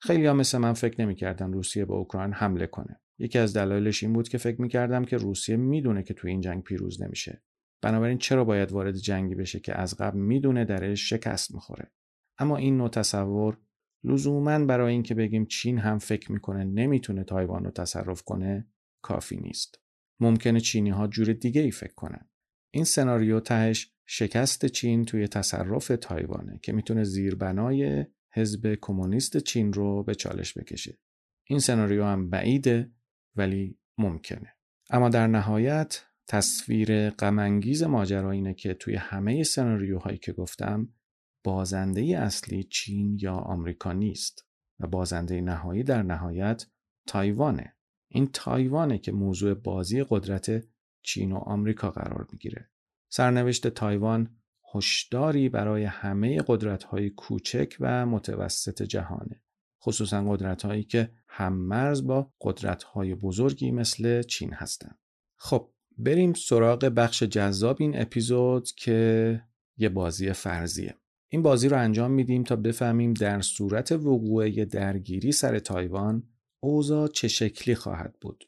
[0.00, 3.00] خیلی ها مثل من فکر نمی‌کردن روسیه به اوکراین حمله کنه.
[3.18, 6.62] یکی از دلایلش این بود که فکر می‌کردم که روسیه می‌دونه که تو این جنگ
[6.62, 7.42] پیروز نمیشه.
[7.82, 11.90] بنابراین چرا باید وارد جنگی بشه که از قبل می‌دونه درش شکست می‌خوره.
[12.38, 13.58] اما این نوع تصور
[14.04, 18.68] لزوما برای اینکه بگیم چین هم فکر می‌کنه نمی‌تونه تایوان رو تصرف کنه
[19.02, 19.80] کافی نیست.
[20.20, 22.28] ممکنه چینی ها جور دیگه ای فکر کنن.
[22.70, 30.02] این سناریو تهش شکست چین توی تصرف تایوانه که می‌تونه زیربنای حزب کمونیست چین رو
[30.02, 30.98] به چالش بکشه.
[31.48, 32.92] این سناریو هم بعیده
[33.36, 34.54] ولی ممکنه.
[34.90, 40.88] اما در نهایت تصویر غمانگیز ماجرا اینه که توی همه سناریوهایی که گفتم
[41.44, 44.46] بازنده اصلی چین یا آمریکا نیست
[44.80, 46.66] و بازنده نهایی در نهایت
[47.06, 47.76] تایوانه.
[48.08, 50.64] این تایوانه که موضوع بازی قدرت
[51.02, 52.70] چین و آمریکا قرار می‌گیره.
[53.08, 54.36] سرنوشت تایوان
[54.74, 59.42] هشداری برای همه قدرت‌های کوچک و متوسط جهانه.
[59.82, 64.98] خصوصا قدرت‌هایی که هم مرز با قدرت‌های بزرگی مثل چین هستند.
[65.36, 69.42] خب بریم سراغ بخش جذاب این اپیزود که
[69.76, 70.94] یه بازی فرضیه.
[71.28, 76.22] این بازی رو انجام میدیم تا بفهمیم در صورت وقوع درگیری سر تایوان
[76.62, 78.44] اوضاع چه شکلی خواهد بود.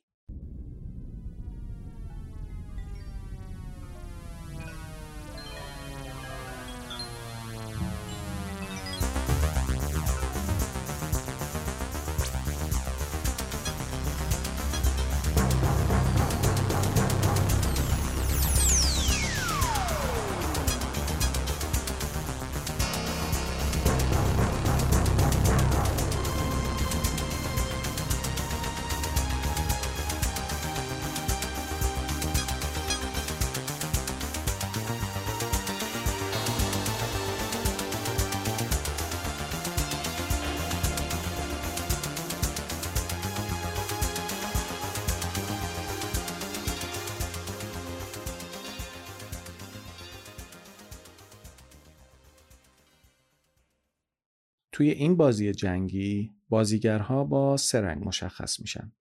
[54.86, 58.92] توی این بازی جنگی بازیگرها با سه رنگ مشخص میشن.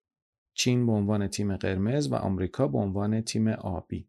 [0.53, 4.07] چین به عنوان تیم قرمز و آمریکا به عنوان تیم آبی.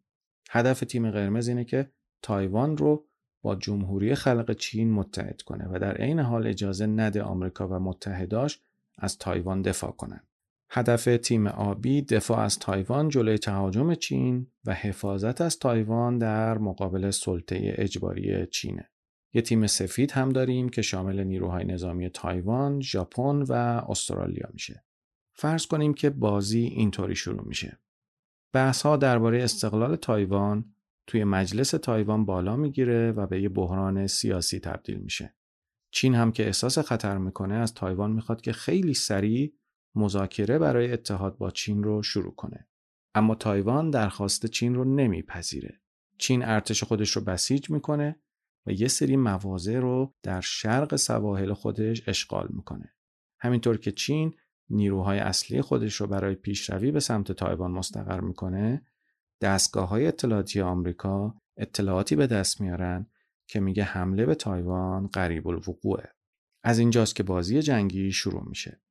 [0.49, 3.05] هدف تیم قرمز اینه که تایوان رو
[3.41, 8.59] با جمهوری خلق چین متحد کنه و در عین حال اجازه نده آمریکا و متحداش
[8.97, 10.27] از تایوان دفاع کنند.
[10.69, 17.11] هدف تیم آبی دفاع از تایوان جلوی تهاجم چین و حفاظت از تایوان در مقابل
[17.11, 18.89] سلطه اجباری چینه.
[19.37, 23.51] یه تیم سفید هم داریم که شامل نیروهای نظامی تایوان، ژاپن و
[23.89, 24.83] استرالیا میشه.
[25.33, 27.79] فرض کنیم که بازی اینطوری شروع میشه.
[28.53, 30.73] بحث ها درباره استقلال تایوان
[31.07, 35.35] توی مجلس تایوان بالا می‌گیره و به یه بحران سیاسی تبدیل میشه.
[35.91, 39.53] چین هم که احساس خطر می‌کنه از تایوان می‌خواد که خیلی سریع
[39.95, 42.67] مذاکره برای اتحاد با چین رو شروع کنه.
[43.15, 45.81] اما تایوان درخواست چین رو نمیپذیره.
[46.17, 48.19] چین ارتش خودش رو بسیج می‌کنه
[48.67, 52.93] و یه سری مواضع رو در شرق سواحل خودش اشغال می‌کنه.
[53.39, 54.33] همینطور که چین
[54.69, 58.85] نیروهای اصلی خودش رو برای پیشروی به سمت تایوان مستقر می‌کنه،
[59.41, 63.07] دستگاه های اطلاعاتی آمریکا اطلاعاتی به دست میارن
[63.47, 66.09] که میگه حمله به تایوان قریب الوقوعه.
[66.63, 68.81] از اینجاست که بازی جنگی شروع میشه.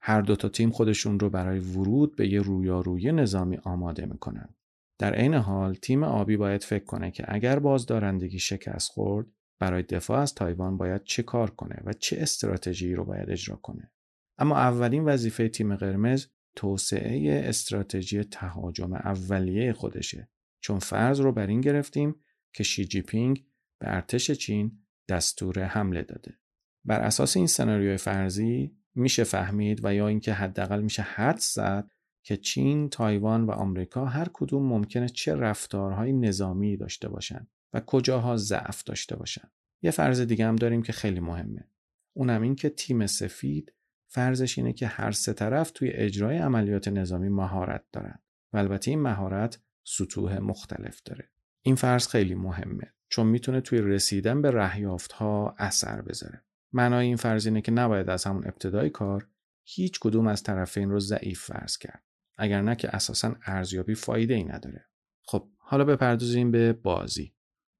[0.00, 4.55] هر دو تا تیم خودشون رو برای ورود به یه رویارویی نظامی آماده می‌کنن.
[4.98, 9.26] در عین حال تیم آبی باید فکر کنه که اگر بازدارندگی شکست خورد
[9.58, 13.92] برای دفاع از تایوان باید چه کار کنه و چه استراتژی رو باید اجرا کنه.
[14.38, 20.28] اما اولین وظیفه تیم قرمز توسعه استراتژی تهاجم اولیه خودشه
[20.60, 22.14] چون فرض رو بر این گرفتیم
[22.52, 23.44] که شی جی پینگ
[23.80, 24.78] به ارتش چین
[25.08, 26.38] دستور حمله داده.
[26.84, 31.90] بر اساس این سناریوی فرضی میشه فهمید و یا اینکه حداقل میشه حد زد
[32.26, 38.36] که چین، تایوان و آمریکا هر کدوم ممکنه چه رفتارهای نظامی داشته باشند و کجاها
[38.36, 39.50] ضعف داشته باشند.
[39.82, 41.68] یه فرض دیگه هم داریم که خیلی مهمه.
[42.12, 43.72] اونم این که تیم سفید
[44.06, 48.18] فرضش اینه که هر سه طرف توی اجرای عملیات نظامی مهارت دارن
[48.52, 51.30] و البته این مهارت سطوح مختلف داره.
[51.62, 56.44] این فرض خیلی مهمه چون می‌تونه توی رسیدن به رهیافت ها اثر بذاره.
[56.72, 59.28] معنای این فرض اینه که نباید از همون ابتدای کار
[59.64, 62.05] هیچ کدوم از طرفین رو ضعیف فرض کرد.
[62.36, 64.86] اگر نه که اساسا ارزیابی فایده ای نداره.
[65.22, 67.32] خب حالا بپردازیم به بازی.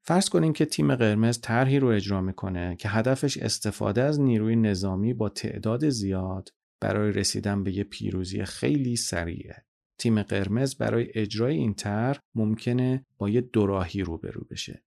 [0.03, 5.15] فرض کنیم که تیم قرمز طرحی رو اجرا می‌کنه که هدفش استفاده از نیروی نظامی
[5.15, 6.49] با تعداد زیاد
[6.81, 9.65] برای رسیدن به یه پیروزی خیلی سریعه.
[9.99, 14.85] تیم قرمز برای اجرای این طرح ممکنه با یه دوراهی روبرو بشه.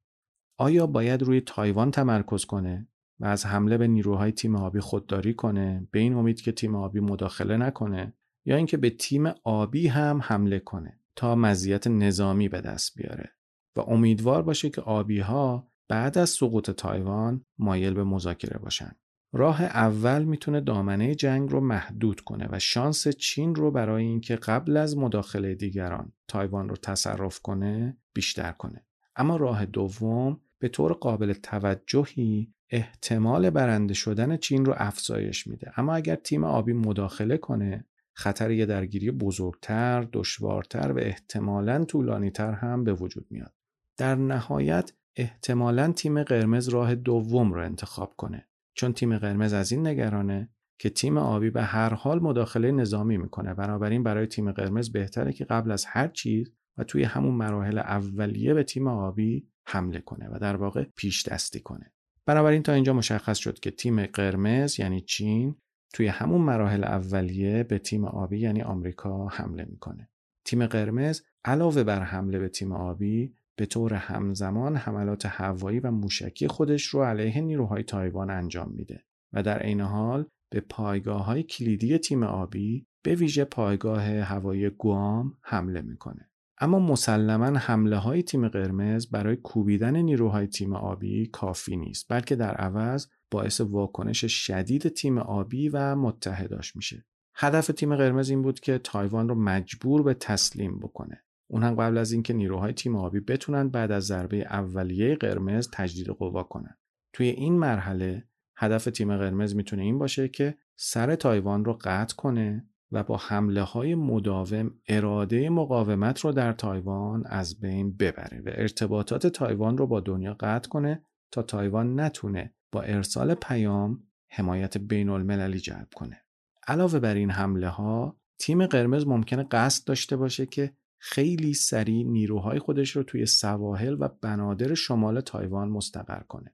[0.58, 2.88] آیا باید روی تایوان تمرکز کنه
[3.19, 6.99] و از حمله به نیروهای تیم آبی خودداری کنه به این امید که تیم آبی
[6.99, 8.13] مداخله نکنه
[8.45, 13.32] یا اینکه به تیم آبی هم حمله کنه تا مزیت نظامی به دست بیاره
[13.75, 18.91] و امیدوار باشه که آبی ها بعد از سقوط تایوان مایل به مذاکره باشن.
[19.34, 24.78] راه اول می‌تونه دامنه جنگ رو محدود کنه و شانس چین رو برای اینکه قبل
[24.78, 28.86] از مداخله دیگران تایوان رو تصرف کنه بیشتر کنه.
[29.15, 35.71] اما راه دوم به طور قابل توجهی احتمال برنده شدن چین رو افزایش میده.
[35.78, 37.86] اما اگر تیم آبی مداخله کنه
[38.19, 43.53] خطر یه درگیری بزرگتر، دشوارتر و احتمالاً طولانیتر هم به وجود میاد.
[43.97, 48.47] در نهایت احتمالا تیم قرمز راه دوم رو انتخاب کنه.
[48.73, 53.53] چون تیم قرمز از این نگرانه که تیم آبی به هر حال مداخله نظامی می‌کنه.
[53.53, 58.53] بنابراین برای تیم قرمز بهتره که قبل از هر چیز و توی همون مراحل اولیه
[58.53, 61.93] به تیم آبی حمله کنه و در واقع پیش دستی کنه.
[62.25, 65.55] بنابراین تا اینجا مشخص شد که تیم قرمز یعنی چین
[65.93, 70.10] توی همون مراحل اولیه به تیم آبی یعنی آمریکا حمله می‌کنه
[70.45, 76.47] تیم قرمز علاوه بر حمله به تیم آبی به طور همزمان حملات هوایی و موشکی
[76.47, 81.97] خودش رو علیه نیروهای تایوان انجام میده و در عین حال به پایگاه های کلیدی
[81.97, 86.28] تیم آبی به ویژه پایگاه هوایی گوام حمله می‌کنه.
[86.60, 92.56] اما مسلما حمله های تیم قرمز برای کوبیدن نیروهای تیم آبی کافی نیست بلکه در
[92.56, 97.06] عوض باعث واکنش شدید تیم آبی و متحداش میشه.
[97.36, 101.24] هدف تیم قرمز این بود که تایوان رو مجبور به تسلیم بکنه.
[101.48, 106.08] اون هم قبل از اینکه نیروهای تیم آبی بتونن بعد از ضربه اولیه قرمز تجدید
[106.08, 106.78] قوا کنن.
[107.13, 112.70] توی این مرحله هدف تیم قرمز می‌تونه این باشه که سر تایوان رو قطع کنه
[112.91, 119.27] و با حمله های مداوم اراده مقاومت رو در تایوان از بین ببره و ارتباطات
[119.27, 125.59] تایوان رو با دنیا قطع کنه تا تایوان نتونه با ارسال پیام حمایت بین المللی
[125.59, 126.21] جلب کنه.
[126.67, 132.59] علاوه بر این حمله ها تیم قرمز ممکنه قصد داشته باشه که خیلی سریع نیروهای
[132.59, 136.53] خودش رو توی سواحل و بنادر شمال تایوان مستقر کنه.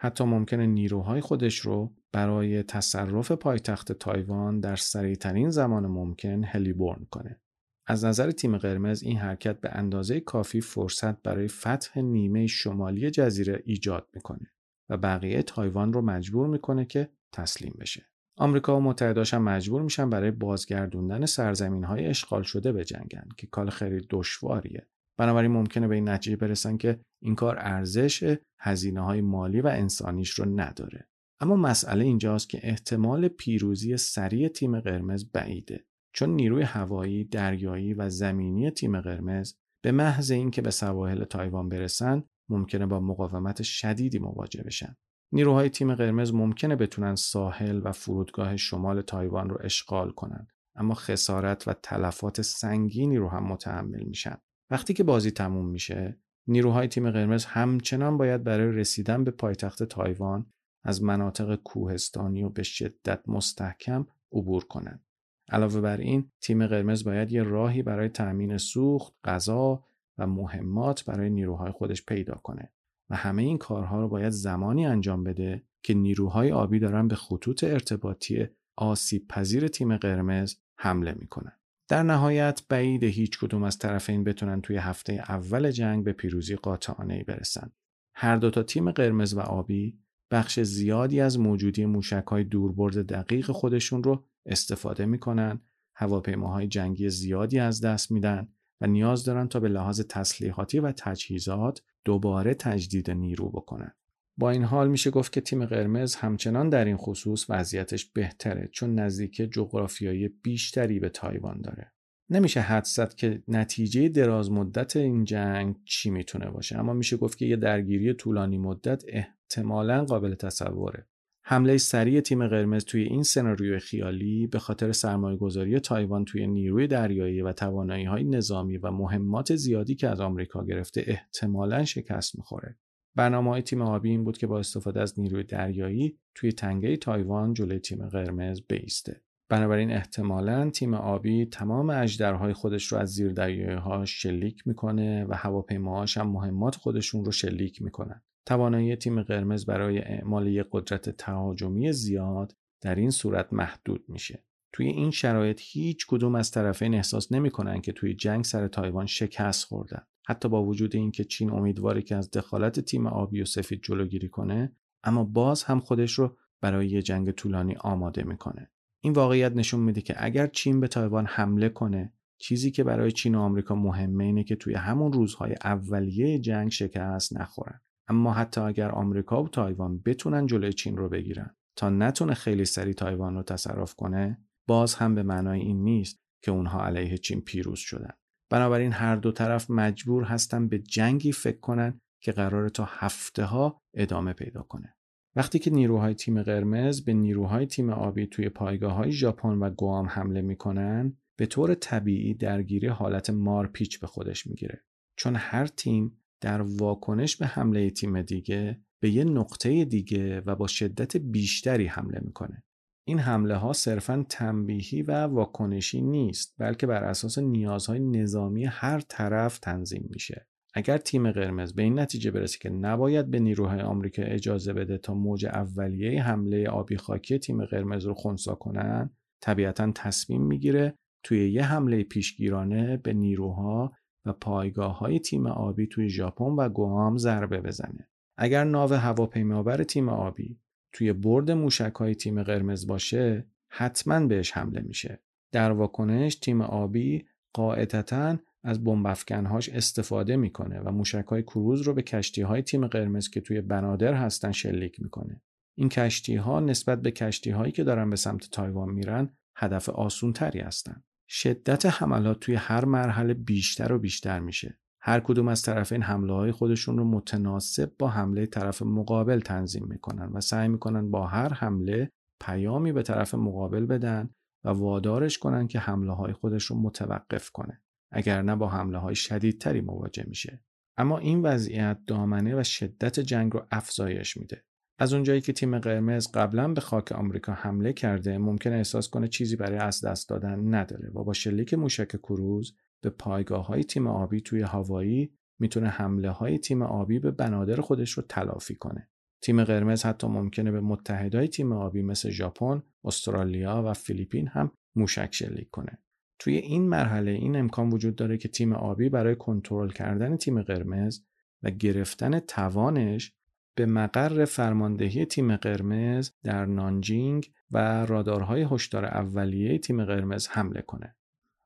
[0.00, 7.40] حتی ممکنه نیروهای خودش رو برای تصرف پایتخت تایوان در سریعترین زمان ممکن هلیبورن کنه.
[7.86, 13.62] از نظر تیم قرمز این حرکت به اندازه کافی فرصت برای فتح نیمه شمالی جزیره
[13.66, 14.52] ایجاد می‌کنه
[14.88, 18.06] و بقیه تایوان رو مجبور می‌کنه که تسلیم بشه.
[18.36, 23.46] آمریکا و متحداش هم مجبور میشن برای بازگردوندن سرزمین های اشغال شده به جنگن که
[23.46, 24.86] کار خیلی دشواریه
[25.18, 30.30] بنابراین ممکنه به این نتیجه برسن که این کار ارزش هزینه های مالی و انسانیش
[30.30, 31.08] رو نداره.
[31.40, 38.08] اما مسئله اینجاست که احتمال پیروزی سریع تیم قرمز بعیده چون نیروی هوایی، دریایی و
[38.08, 39.54] زمینی تیم قرمز
[39.84, 44.96] به محض اینکه به سواحل تایوان برسن ممکنه با مقاومت شدیدی مواجه بشن.
[45.32, 50.46] نیروهای تیم قرمز ممکنه بتونن ساحل و فرودگاه شمال تایوان رو اشغال کنن
[50.76, 54.38] اما خسارت و تلفات سنگینی رو هم متحمل میشن.
[54.70, 60.46] وقتی که بازی تموم میشه نیروهای تیم قرمز همچنان باید برای رسیدن به پایتخت تایوان
[60.84, 65.04] از مناطق کوهستانی و به شدت مستحکم عبور کنند.
[65.48, 69.84] علاوه بر این تیم قرمز باید یه راهی برای تأمین سوخت، غذا
[70.18, 72.72] و مهمات برای نیروهای خودش پیدا کنه.
[73.10, 77.64] و همه این کارها رو باید زمانی انجام بده که نیروهای آبی دارن به خطوط
[77.64, 81.57] ارتباطی آسیب پذیر تیم قرمز حمله می‌کنن.
[81.88, 87.14] در نهایت بعید هیچ کدوم از طرفین بتونن توی هفته اول جنگ به پیروزی قاطعانه
[87.14, 87.70] ای برسن.
[88.14, 89.98] هر دو تا تیم قرمز و آبی
[90.30, 95.60] بخش زیادی از موجودی موشک های دوربرد دقیق خودشون رو استفاده می‌کنن،
[95.94, 98.48] هواپیماهای جنگی زیادی از دست میدن
[98.80, 103.94] و نیاز دارن تا به لحاظ تسلیحاتی و تجهیزات دوباره تجدید نیرو بکنن.
[104.38, 108.94] با این حال میشه گفت که تیم قرمز همچنان در این خصوص وضعیتش بهتره چون
[108.94, 111.92] نزدیک جغرافیایی بیشتری به تایوان داره.
[112.30, 117.38] نمیشه حد زد که نتیجه دراز مدت این جنگ چی می‌تونه باشه اما میشه گفت
[117.38, 121.06] که یه درگیری طولانی مدت احتمالا قابل تصوره.
[121.44, 126.86] حمله سریع تیم قرمز توی این سناریوی خیالی به خاطر سرمایه گذاری تایوان توی نیروی
[126.86, 132.76] دریایی و توانایی های نظامی و مهمات زیادی که از آمریکا گرفته احتمالا شکست می‌خوره.
[133.18, 137.54] برنامه های تیم آبی این بود که با استفاده از نیروی دریایی توی تنگه تایوان
[137.54, 139.20] جلوی تیم قرمز بیسته.
[139.48, 143.40] بنابراین احتمالا تیم آبی تمام اجدرهای خودش رو از زیر
[143.74, 148.22] ها شلیک می‌کنه و هواپیماهاش هم مهمات خودشون رو شلیک می‌کنن.
[148.46, 154.44] توانایی تیم قرمز برای اعمال یک قدرت تهاجمی زیاد در این صورت محدود میشه.
[154.72, 159.64] توی این شرایط هیچ کدوم از طرفین احساس نمی‌کنن که توی جنگ سر تایوان شکست
[159.64, 160.02] خوردن.
[160.28, 164.72] حتی با وجود اینکه چین امیدواره که از دخالت تیم آبی و سفید جلوگیری کنه
[165.04, 168.70] اما باز هم خودش رو برای یه جنگ طولانی آماده می‌کنه.
[169.00, 173.34] این واقعیت نشون میده که اگر چین به تایوان حمله کنه چیزی که برای چین
[173.34, 178.90] و آمریکا مهمه اینه که توی همون روزهای اولیه جنگ شکست نخورن اما حتی اگر
[178.90, 183.94] آمریکا و تایوان بتونن جلوی چین رو بگیرن تا نتونه خیلی سریع تایوان رو تصرف
[183.94, 188.12] کنه باز هم به معنای این نیست که اونها علیه چین پیروز شدن.
[188.50, 193.82] بنابراین هر دو طرف مجبور هستن به جنگی فکر کنن که قرار تا هفته ها
[193.94, 194.94] ادامه پیدا کنه.
[195.36, 200.06] وقتی که نیروهای تیم قرمز به نیروهای تیم آبی توی پایگاه های ژاپن و گوام
[200.06, 204.84] حمله می‌کنن به طور طبیعی درگیری حالت مارپیچ به خودش می‌گیره
[205.16, 210.66] چون هر تیم در واکنش به حمله تیم دیگه به یه نقطه دیگه و با
[210.66, 212.64] شدت بیشتری حمله می‌کنه
[213.08, 219.58] این حمله ها صرفا تنبیهی و واکنشی نیست بلکه بر اساس نیازهای نظامی هر طرف
[219.58, 220.46] تنظیم میشه.
[220.74, 225.14] اگر تیم قرمز به این نتیجه برسه که نباید به نیروهای آمریکا اجازه بده تا
[225.14, 229.10] موج اولیه حمله آبی خاکی تیم قرمز رو خونسا کنن
[229.42, 230.94] طبیعتا تصمیم می‌گیره
[231.24, 233.92] توی یه حمله پیشگیرانه به نیروها
[234.26, 238.08] و پایگاه های تیم آبی توی ژاپن و گوام ضربه بزنه.
[238.38, 240.60] اگر ناو هواپیمابر تیم آبی
[240.92, 245.22] توی برد موشک های تیم قرمز باشه حتما بهش حمله میشه.
[245.52, 252.02] در واکنش تیم آبی قاعدتا از بمبافکنهاش استفاده می‌کنه و موشک های کروز رو به
[252.02, 255.42] کشتی های تیم قرمز که توی بنادر هستن شلیک می‌کنه.
[255.74, 260.32] این کشتی ها نسبت به کشتی هایی که دارن به سمت تایوان میرن هدف آسون
[260.32, 261.02] تری هستن.
[261.28, 264.78] شدت حملات توی هر مرحله بیشتر و بیشتر میشه.
[265.08, 270.32] هر کدوم از طرفین حمله های خودشون رو متناسب با حمله طرف مقابل تنظیم می‌کنن
[270.32, 274.30] و سعی می‌کنن با هر حمله پیامی به طرف مقابل بدن
[274.64, 277.80] و وادارش کنن که حمله های خودش رو متوقف کنه
[278.12, 280.62] اگر نه با حمله های شدیدتری مواجه میشه.
[280.96, 284.64] اما این وضعیت دامنه و شدت جنگ رو افزایش میده.
[284.98, 289.56] از اونجایی که تیم قرمز قبلا به خاک آمریکا حمله کرده ممکن احساس کنه چیزی
[289.56, 291.10] برای از دست دادن نداره.
[291.14, 296.58] و با شلیک موشک کروز به پایگاه های تیم آبی توی هوایی می‌تونه حمله های
[296.58, 299.08] تیم آبی به بنادر خودش رو تلافی کنه.
[299.42, 305.34] تیم قرمز حتی ممکنه به متحدای تیم آبی مثل ژاپن، استرالیا و فیلیپین هم موشک
[305.34, 305.98] شلیک کنه.
[306.38, 311.20] توی این مرحله این امکان وجود داره که تیم آبی برای کنترل کردن تیم قرمز
[311.62, 313.32] و گرفتن توانش
[313.74, 321.16] به مقر فرماندهی تیم قرمز در نانجینگ و رادارهای هشدار اولیه تیم قرمز حمله کنه.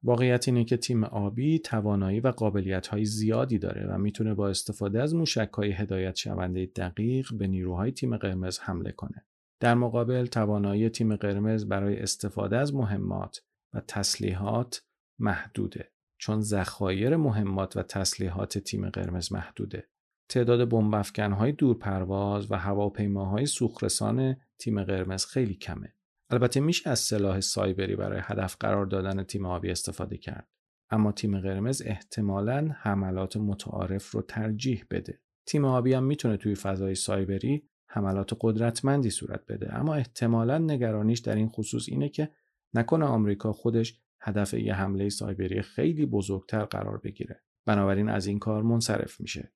[0.05, 5.03] واقعیت اینه که تیم آبی توانایی و قابلیت های زیادی داره و می‌تونه با استفاده
[5.03, 9.25] از موشک های هدایت شونده دقیق به نیروهای تیم قرمز حمله کنه.
[9.61, 13.43] در مقابل توانایی تیم قرمز برای استفاده از مهمات
[13.75, 14.83] و تسلیحات
[15.19, 19.89] محدوده چون ذخایر مهمات و تسلیحات تیم قرمز محدوده.
[20.29, 21.05] تعداد بمب
[21.59, 25.95] دور پرواز و هواپیماهای سوخرسان تیم قرمز خیلی کمه.
[26.33, 30.49] البته میشه از سلاح سایبری برای هدف قرار دادن تیم آبی استفاده کرد.
[30.91, 35.21] اما تیم قرمز احتمالا حملات متعارف رو ترجیح بده.
[35.47, 39.75] تیم آبی هم می‌تونه توی فضای سایبری حملات قدرتمندی صورت بده.
[39.75, 42.31] اما احتمالا نگرانیش در این خصوص اینه که
[42.75, 47.43] نکنه آمریکا خودش هدف یه حمله سایبری خیلی بزرگتر قرار بگیره.
[47.67, 49.53] بنابراین از این کار منصرف میشه.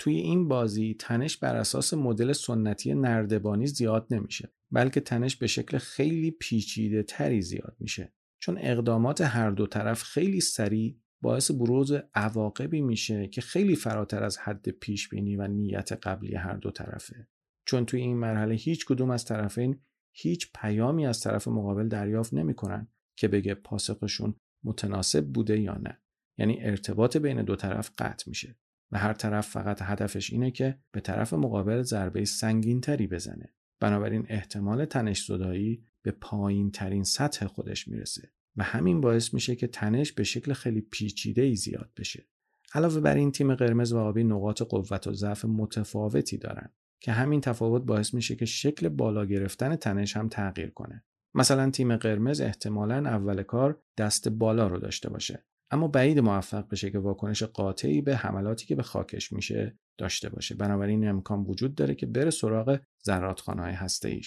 [0.00, 5.78] توی این بازی تنش بر اساس مدل سنتی نردبانی زیاد نمیشه بلکه تنش به شکل
[5.78, 8.12] خیلی پیچیده تری زیاد میشه.
[8.42, 14.38] چون اقدامات هر دو طرف خیلی سریع باعث بروز عواقبی میشه که خیلی فراتر از
[14.38, 17.28] حد پیش بینی و نیت قبلی هر دو طرفه.
[17.66, 19.80] چون توی این مرحله هیچ کدوم از طرفین
[20.16, 24.34] هیچ پیامی از طرف مقابل دریافت نمی‌کنن که بگه پاسخشون
[24.64, 26.00] متناسب بوده یا نه.
[26.38, 28.56] یعنی ارتباط بین دو طرف قطع میشه.
[28.92, 33.54] و هر طرف فقط هدفش اینه که به طرف مقابل ضربه سنگین تری بزنه.
[33.80, 39.66] بنابراین احتمال تنش زدایی به پایین ترین سطح خودش می‌رسه و همین باعث میشه که
[39.66, 42.26] تنش به شکل خیلی پیچیده ای زیاد بشه.
[42.74, 46.70] علاوه بر این تیم قرمز و آبی نقاط قوت و ضعف متفاوتی دارن
[47.00, 51.04] که همین تفاوت باعث میشه که شکل بالا گرفتن تنش هم تغییر کنه.
[51.34, 55.44] مثلا تیم قرمز احتمالا اول کار دست بالا رو داشته باشه.
[55.70, 60.54] اما بعید موفق بشه که واکنش قاطعی به حملاتی که به خاکش میشه داشته باشه.
[60.54, 64.20] بنابراین امکان وجود داره که بره سراغ ذراتخانه های هسته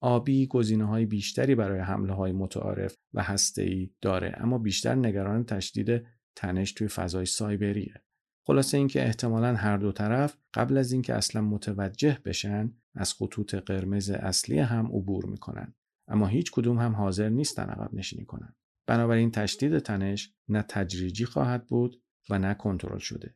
[0.00, 5.44] آبی گزینه های بیشتری برای حمله های متعارف و هسته ای داره اما بیشتر نگران
[5.44, 6.06] تشدید
[6.36, 8.02] تنش توی فضای سایبریه.
[8.46, 14.10] خلاصه اینکه احتمالا هر دو طرف قبل از اینکه اصلا متوجه بشن از خطوط قرمز
[14.10, 15.74] اصلی هم عبور می‌کنن.
[16.08, 18.54] اما هیچ کدوم هم حاضر نیستن عقب نشینی کنن.
[18.86, 23.34] بنابراین تشدید تنش نه تجریجی خواهد بود و نه کنترل شده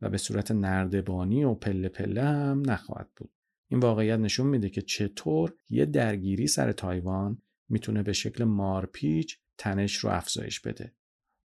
[0.00, 3.30] و به صورت نردبانی و پله پله هم نخواهد بود.
[3.70, 9.96] این واقعیت نشون میده که چطور یه درگیری سر تایوان می‌تونه به شکل مارپیچ تنش
[9.96, 10.94] رو افزایش بده.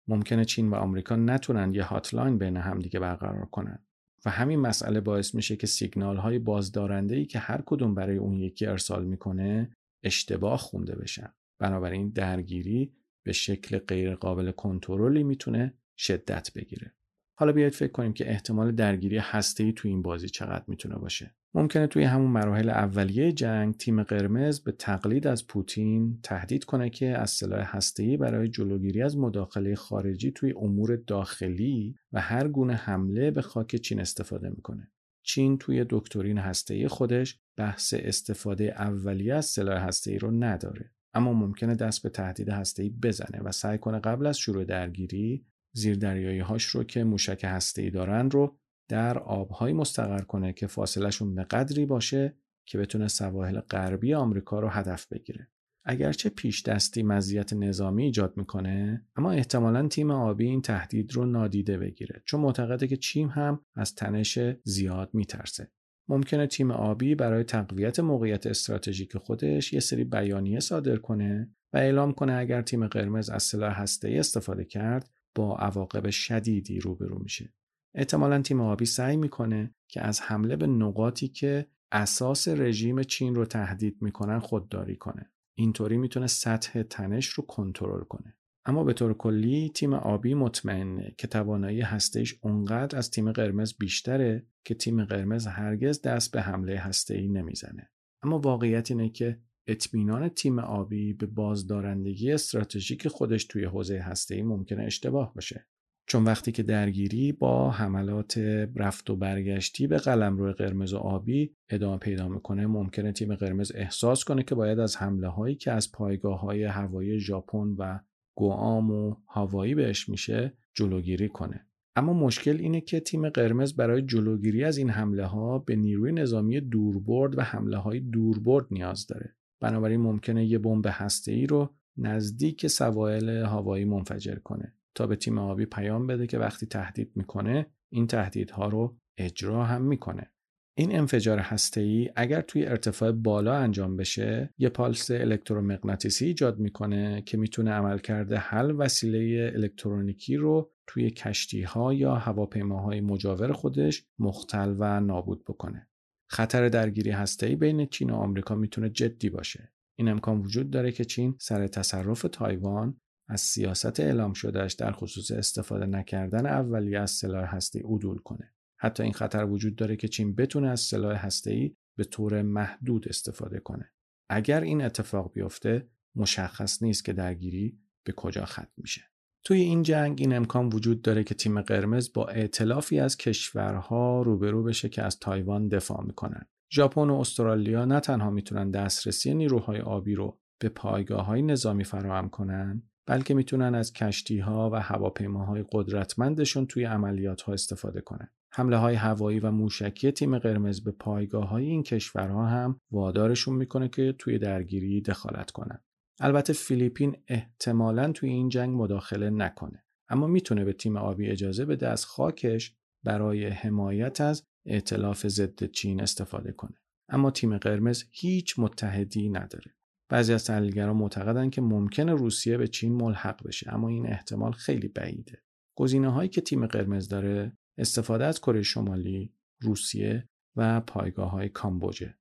[0.08, 3.86] ممکنه چین و آمریکا نتونن یه هاتلاین بین همدیگه برقرار کنن
[4.26, 8.34] و همین مسئله باعث میشه که سیگنال های بازدارنده ای که هر کدوم برای اون
[8.34, 11.34] یکی ارسال می‌کنه اشتباه خونده بشن.
[11.60, 12.93] بنابراین درگیری
[13.28, 16.93] به شکل غیرقابل کنترلی می‌تونه شدت بگیره
[17.39, 21.88] حالا بیاید فکر کنیم که احتمال درگیری هسته‌ای تو این بازی چقدر می‌تونه باشه ممکنه
[21.88, 27.30] توی همون مراحل اولیه جنگ تیم قرمز به تقلید از پوتین تهدید کنه که از
[27.30, 33.41] سلاح هسته‌ای برای جلوگیری از مداخله خارجی توی امور داخلی و هر گونه حمله به
[33.41, 34.91] خاک چین استفاده می‌کنه.
[35.23, 40.91] چین توی دکترین هسته‌ای خودش بحث استفاده اولیه از سلاح هسته‌ای رو نداره.
[41.14, 46.39] اما ممکنه دست به تهدید هسته‌ای بزنه و سعی کنه قبل از شروع درگیری زیردریایی
[46.39, 48.58] هاش رو که موشک هسته‌ای دارن رو
[48.89, 54.68] در آبهایی مستقر کنه که فاصلهشون به قدری باشه که بتونه سواحل غربی آمریکا رو
[54.68, 55.47] هدف بگیره.
[55.89, 61.78] اگرچه پیش دستی مزیت نظامی ایجاد می‌کنه اما احتمالا تیم آبی این تهدید رو نادیده
[61.78, 65.72] بگیره چون معتقده که چیم هم از تنش زیاد میترسه
[66.10, 72.12] ممکنه تیم آبی برای تقویت موقعیت استراتژیک خودش یه سری بیانیه صادر کنه و اعلام
[72.12, 77.53] کنه اگر تیم قرمز از سلاح هسته‌ای استفاده کرد با عواقب شدیدی روبرو میشه.
[77.95, 83.45] احتمالا تیم آبی سعی می‌کنه که از حمله به نقاطی که اساس رژیم چین رو
[83.45, 85.32] تهدید می‌کنن خودداری کنه.
[85.58, 88.38] اینطوری می‌تونه سطح تنش رو کنترل کنه.
[88.68, 94.45] اما به طور کلی تیم آبی مطمئنه که توانایی هستهش اونقدر از تیم قرمز بیشتره
[94.65, 97.89] که تیم قرمز هرگز دست به حمله هسته‌ای نمی‌زنه.
[98.24, 104.84] اما واقعیت اینه که اطمینان تیم آبی به بازدارندگی استراتژیک خودش توی حوزه هسته‌ای ممکنه
[104.84, 105.68] اشتباه باشه.
[106.09, 108.38] چون وقتی که درگیری با حملات
[108.76, 114.24] رفت و برگشتی به قلمرو قرمز و آبی ادامه پیدا می‌کنه ممکنه تیم قرمز احساس
[114.24, 117.99] کنه که باید از حمله هایی که از پایگاه های هوایی ژاپن و
[118.38, 121.66] گوام و هاوایی بهش میشه جلوگیری کنه.
[121.96, 126.62] اما مشکل اینه که تیم قرمز برای جلوگیری از این حمله ها به نیروی نظامی
[126.62, 129.36] دوربرد و حمله های دوربرد نیاز داره.
[129.60, 130.88] بنابراین ممکنه یه بمب
[131.28, 136.66] ای رو نزدیک سواحل هوایی منفجر کنه تا به تیم آبی پیام بده که وقتی
[136.66, 140.32] تهدید می‌کنه این تهدیدها رو اجرا هم می‌کنه.
[140.80, 147.38] این انفجار هسته‌ای اگر توی ارتفاع بالا انجام بشه یه پالس الکترومغناطیسی ایجاد می‌کنه که
[147.38, 154.99] می‌تونه عملکرد حل وسیله الکترونیکی رو توی کشتی ها یا هواپیماهای مجاور خودش مختل و
[154.99, 155.88] نابود بکنه.
[156.30, 159.71] خطر درگیری هسته‌ای بین چین و آمریکا می‌تونه جدی باشه.
[159.95, 165.32] این امکان وجود داره که چین سر تصرف تایوان از سیاست اعلام شدهش در خصوص
[165.32, 168.53] استفاده نکردن اولیه از سلاح هستی عدول کنه.
[168.80, 173.59] حتی این خطر وجود داره که چین بتونه از سلاح هسته‌ای به طور محدود استفاده
[173.59, 173.91] کنه.
[174.30, 179.01] اگر این اتفاق بیفته مشخص نیست که درگیری به کجا ختم میشه.
[179.43, 184.63] توی این جنگ این امکان وجود داره که تیم قرمز با ائتلافی از کشورها روبرو
[184.63, 186.45] بشه که از تایوان دفاع می‌کنن.
[186.73, 192.30] ژاپن و استرالیا نه تنها می‌تونن دسترسی نیروهای آبی رو به پایگاه های نظامی فراهم
[192.30, 198.30] کنن بلکه می‌تونن از کشتی ها و هواپیماهای قدرتمندشون توی عملیات ها استفاده کنن.
[198.58, 203.89] حمله های هوایی و موشکی تیم قرمز به پایگاه های این کشورها هم وادارشون می‌کنه
[203.89, 205.84] که توی درگیری دخالت کنن.
[206.20, 211.88] البته فیلیپین احتمالا توی این جنگ مداخله نکنه اما می‌تونه به تیم آبی اجازه بده
[211.88, 216.78] از خاکش برای حمایت از ائتلاف ضد چین استفاده کنه.
[217.10, 219.76] اما تیم قرمز هیچ متحدی نداره.
[220.10, 224.88] بعضی از تحلیلگران معتقدند که ممکنه روسیه به چین ملحق بشه اما این احتمال خیلی
[224.88, 225.43] بعیده.
[225.78, 232.13] گزینه هایی که تیم قرمز داره استفاده از کره شمالی، روسیه و پایگاه های کامبوجه.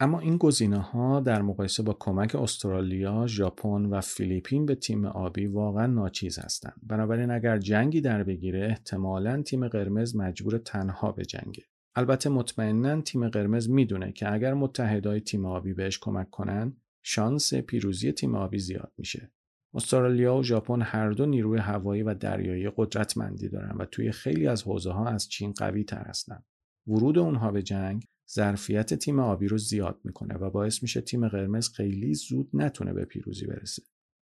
[0.00, 5.46] اما این گزینه ها در مقایسه با کمک استرالیا، ژاپن و فیلیپین به تیم آبی
[5.46, 6.80] واقعا ناچیز هستند.
[6.82, 11.64] بنابراین اگر جنگی در بگیره احتمالا تیم قرمز مجبور تنها به جنگه.
[11.94, 18.12] البته مطمئنا تیم قرمز می‌دونه که اگر متحدای تیم آبی بهش کمک کنن شانس پیروزی
[18.12, 19.30] تیم آبی زیاد میشه.
[19.74, 24.62] استرالیا و ژاپن هر دو نیروی هوایی و دریایی قدرتمندی دارند و توی خیلی از
[24.62, 26.44] حوزه ها از چین قوی تر هستند.
[26.86, 31.68] ورود اونها به جنگ ظرفیت تیم آبی رو زیاد می‌کنه و باعث میشه تیم قرمز
[31.68, 33.82] خیلی زود نتونه به پیروزی برسه.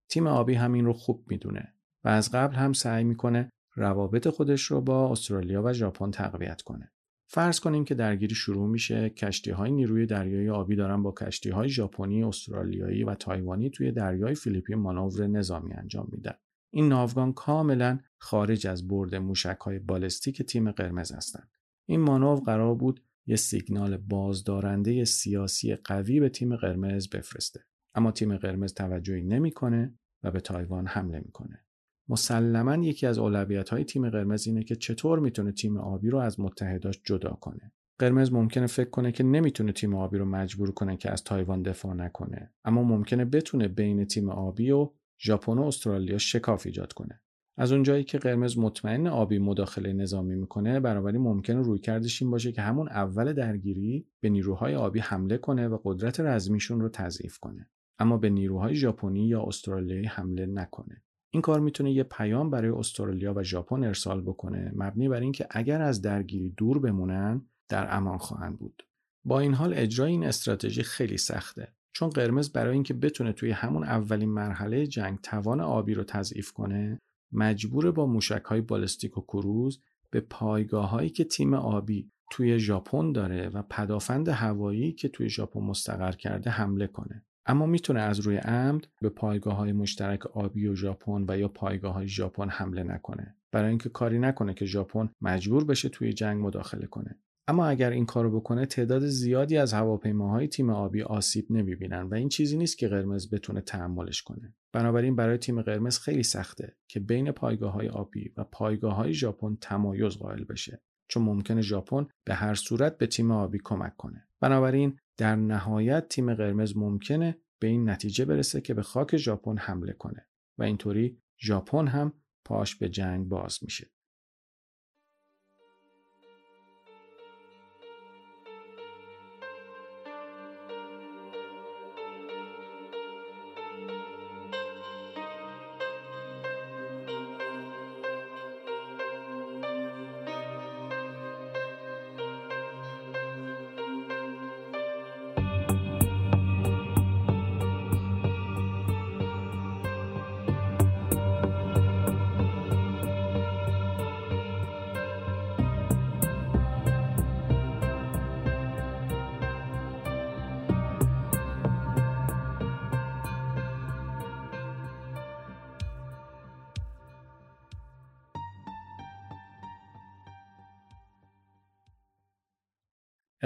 [0.09, 1.75] تیم آبی همین رو خوب می‌دونه
[2.05, 6.92] و از قبل هم سعی می‌کنه روابط خودش رو با استرالیا و ژاپن تقویت کنه.
[7.35, 11.69] فرض کنیم که درگیری شروع میشه کشتی های نیروی دریایی آبی دارن با کشتی های
[11.69, 16.35] ژاپنی، استرالیایی و تایوانی توی دریای فیلیپین مانور نظامی انجام میدن.
[16.73, 21.51] این ناوگان کاملا خارج از برد موشک های بالستیک تیم قرمز هستند.
[21.89, 27.65] این مانور قرار بود یه سیگنال بازدارنده سیاسی قوی به تیم قرمز بفرسته.
[27.95, 31.65] اما تیم قرمز توجهی نمی‌کنه و به تایوان حمله می‌کنه.
[32.09, 36.41] مسلما یکی از اولویت های تیم قرمز اینه که چطور می‌تونه تیم آبی رو از
[36.41, 37.73] متحداش جدا کنه.
[37.99, 41.95] قرمز ممکنه فکر کنه که نمی‌تونه تیم آبی رو مجبور کنه که از تایوان دفاع
[41.95, 44.91] نکنه اما ممکنه بتونه بین تیم آبی و
[45.21, 47.21] ژاپن و استرالیا شکاف ایجاد کنه.
[47.57, 52.53] از اونجایی که قرمز مطمئن آبی مداخله نظامی می‌کنه بنابراین ممکنه روی کردش این باشه
[52.53, 57.69] که همون اول درگیری به نیروهای آبی حمله کنه و قدرت رزمیشون رو تضعیف کنه.
[57.99, 61.03] اما به نیروهای ژاپنی یا استرالیایی حمله نکنه.
[61.35, 65.83] این کار می‌تونه یه پیام برای استرالیا و ژاپن ارسال بکنه مبنی بر اینکه اگر
[65.83, 68.83] از درگیری دور بمونن در امان خواهند بود.
[69.25, 73.85] با این حال اجرای این استراتژی خیلی سخته چون قرمز برای اینکه بتونه توی همون
[73.85, 76.99] اولین مرحله جنگ توان آبی رو تضعیف کنه
[77.33, 83.13] مجبور با موشک های بالستیک و کروز به پایگاه هایی که تیم آبی توی ژاپن
[83.13, 87.25] داره و پدافند هوایی که توی ژاپن مستقر کرده حمله کنه.
[87.47, 91.95] اما می‌تونه از روی عمد به پایگاه های مشترک آبی و ژاپن و یا پایگاه
[91.95, 93.37] های ژاپن حمله نکنه.
[93.53, 97.19] برای اینکه کاری نکنه که ژاپن مجبور بشه توی جنگ مداخله کنه.
[97.49, 102.29] اما اگر این کارو بکنه تعداد زیادی از هواپیماهای تیم آبی آسیب نمی‌بینن و این
[102.29, 104.55] چیزی نیست که قرمز بتونه تحملش کنه.
[104.73, 109.57] بنابراین برای تیم قرمز خیلی سخته که بین پایگاه های آبی و پایگاه های ژاپن
[109.61, 110.83] تمایز قائل بشه.
[111.13, 114.29] چون ممکنه ژاپن به هر صورت به تیم آبی کمک کنه.
[114.41, 119.93] بنابراین در نهایت تیم قرمز ممکنه به این نتیجه برسه که به خاک ژاپن حمله
[119.93, 120.27] کنه
[120.59, 122.13] و اینطوری ژاپن هم
[122.45, 123.91] پاش به جنگ باز میشه.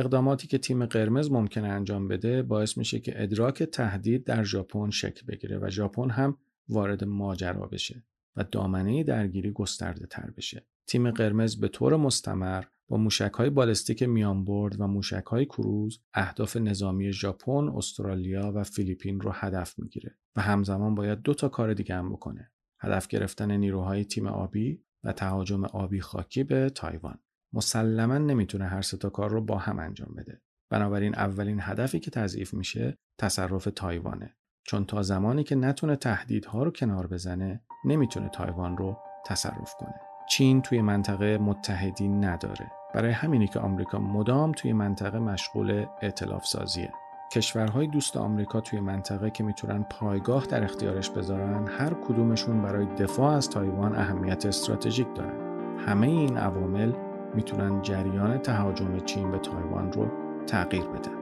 [0.06, 5.26] اقداماتی که تیم قرمز ممکنه انجام بده باعث میشه که ادراک تهدید در ژاپن شکل
[5.26, 6.36] بگیره و ژاپن هم
[6.68, 8.04] وارد ماجرا بشه
[8.36, 10.66] و دامنه درگیری گسترده تر بشه.
[10.86, 16.56] تیم قرمز به طور مستمر با موشک های بالستیک میانبرد و موشک های کروز اهداف
[16.56, 21.94] نظامی ژاپن، استرالیا و فیلیپین رو هدف می‌گیره و همزمان باید دو تا کار دیگه
[21.94, 22.50] هم بکنه.
[22.80, 27.18] هدف گرفتن نیروهای تیم آبی و تهاجم آبی خاکی به تایوان.
[27.56, 30.40] مسلما نمی‌تونه هر سه تا کار رو با هم انجام بده.
[30.70, 34.36] بنابراین اولین هدفی که تضعیف میشه تصرف تایوانه.
[34.66, 38.96] چون تا زمانی که نتونه تهدیدها رو کنار بزنه نمی‌تونه تایوان رو
[39.26, 39.94] تصرف کنه.
[40.30, 42.72] چین توی منطقه متحدی نداره.
[42.94, 46.92] برای همینی که آمریکا مدام توی منطقه مشغول ائتلاف سازیه.
[47.32, 53.32] کشورهای دوست آمریکا توی منطقه که می‌تونن پایگاه در اختیارش بذارن هر کدومشون برای دفاع
[53.32, 55.46] از تایوان اهمیت استراتژیک دارن.
[55.78, 56.92] همه این عوامل
[57.36, 60.08] می‌تونن جریان تهاجم چین به تایوان رو
[60.46, 61.16] تغییر بدن.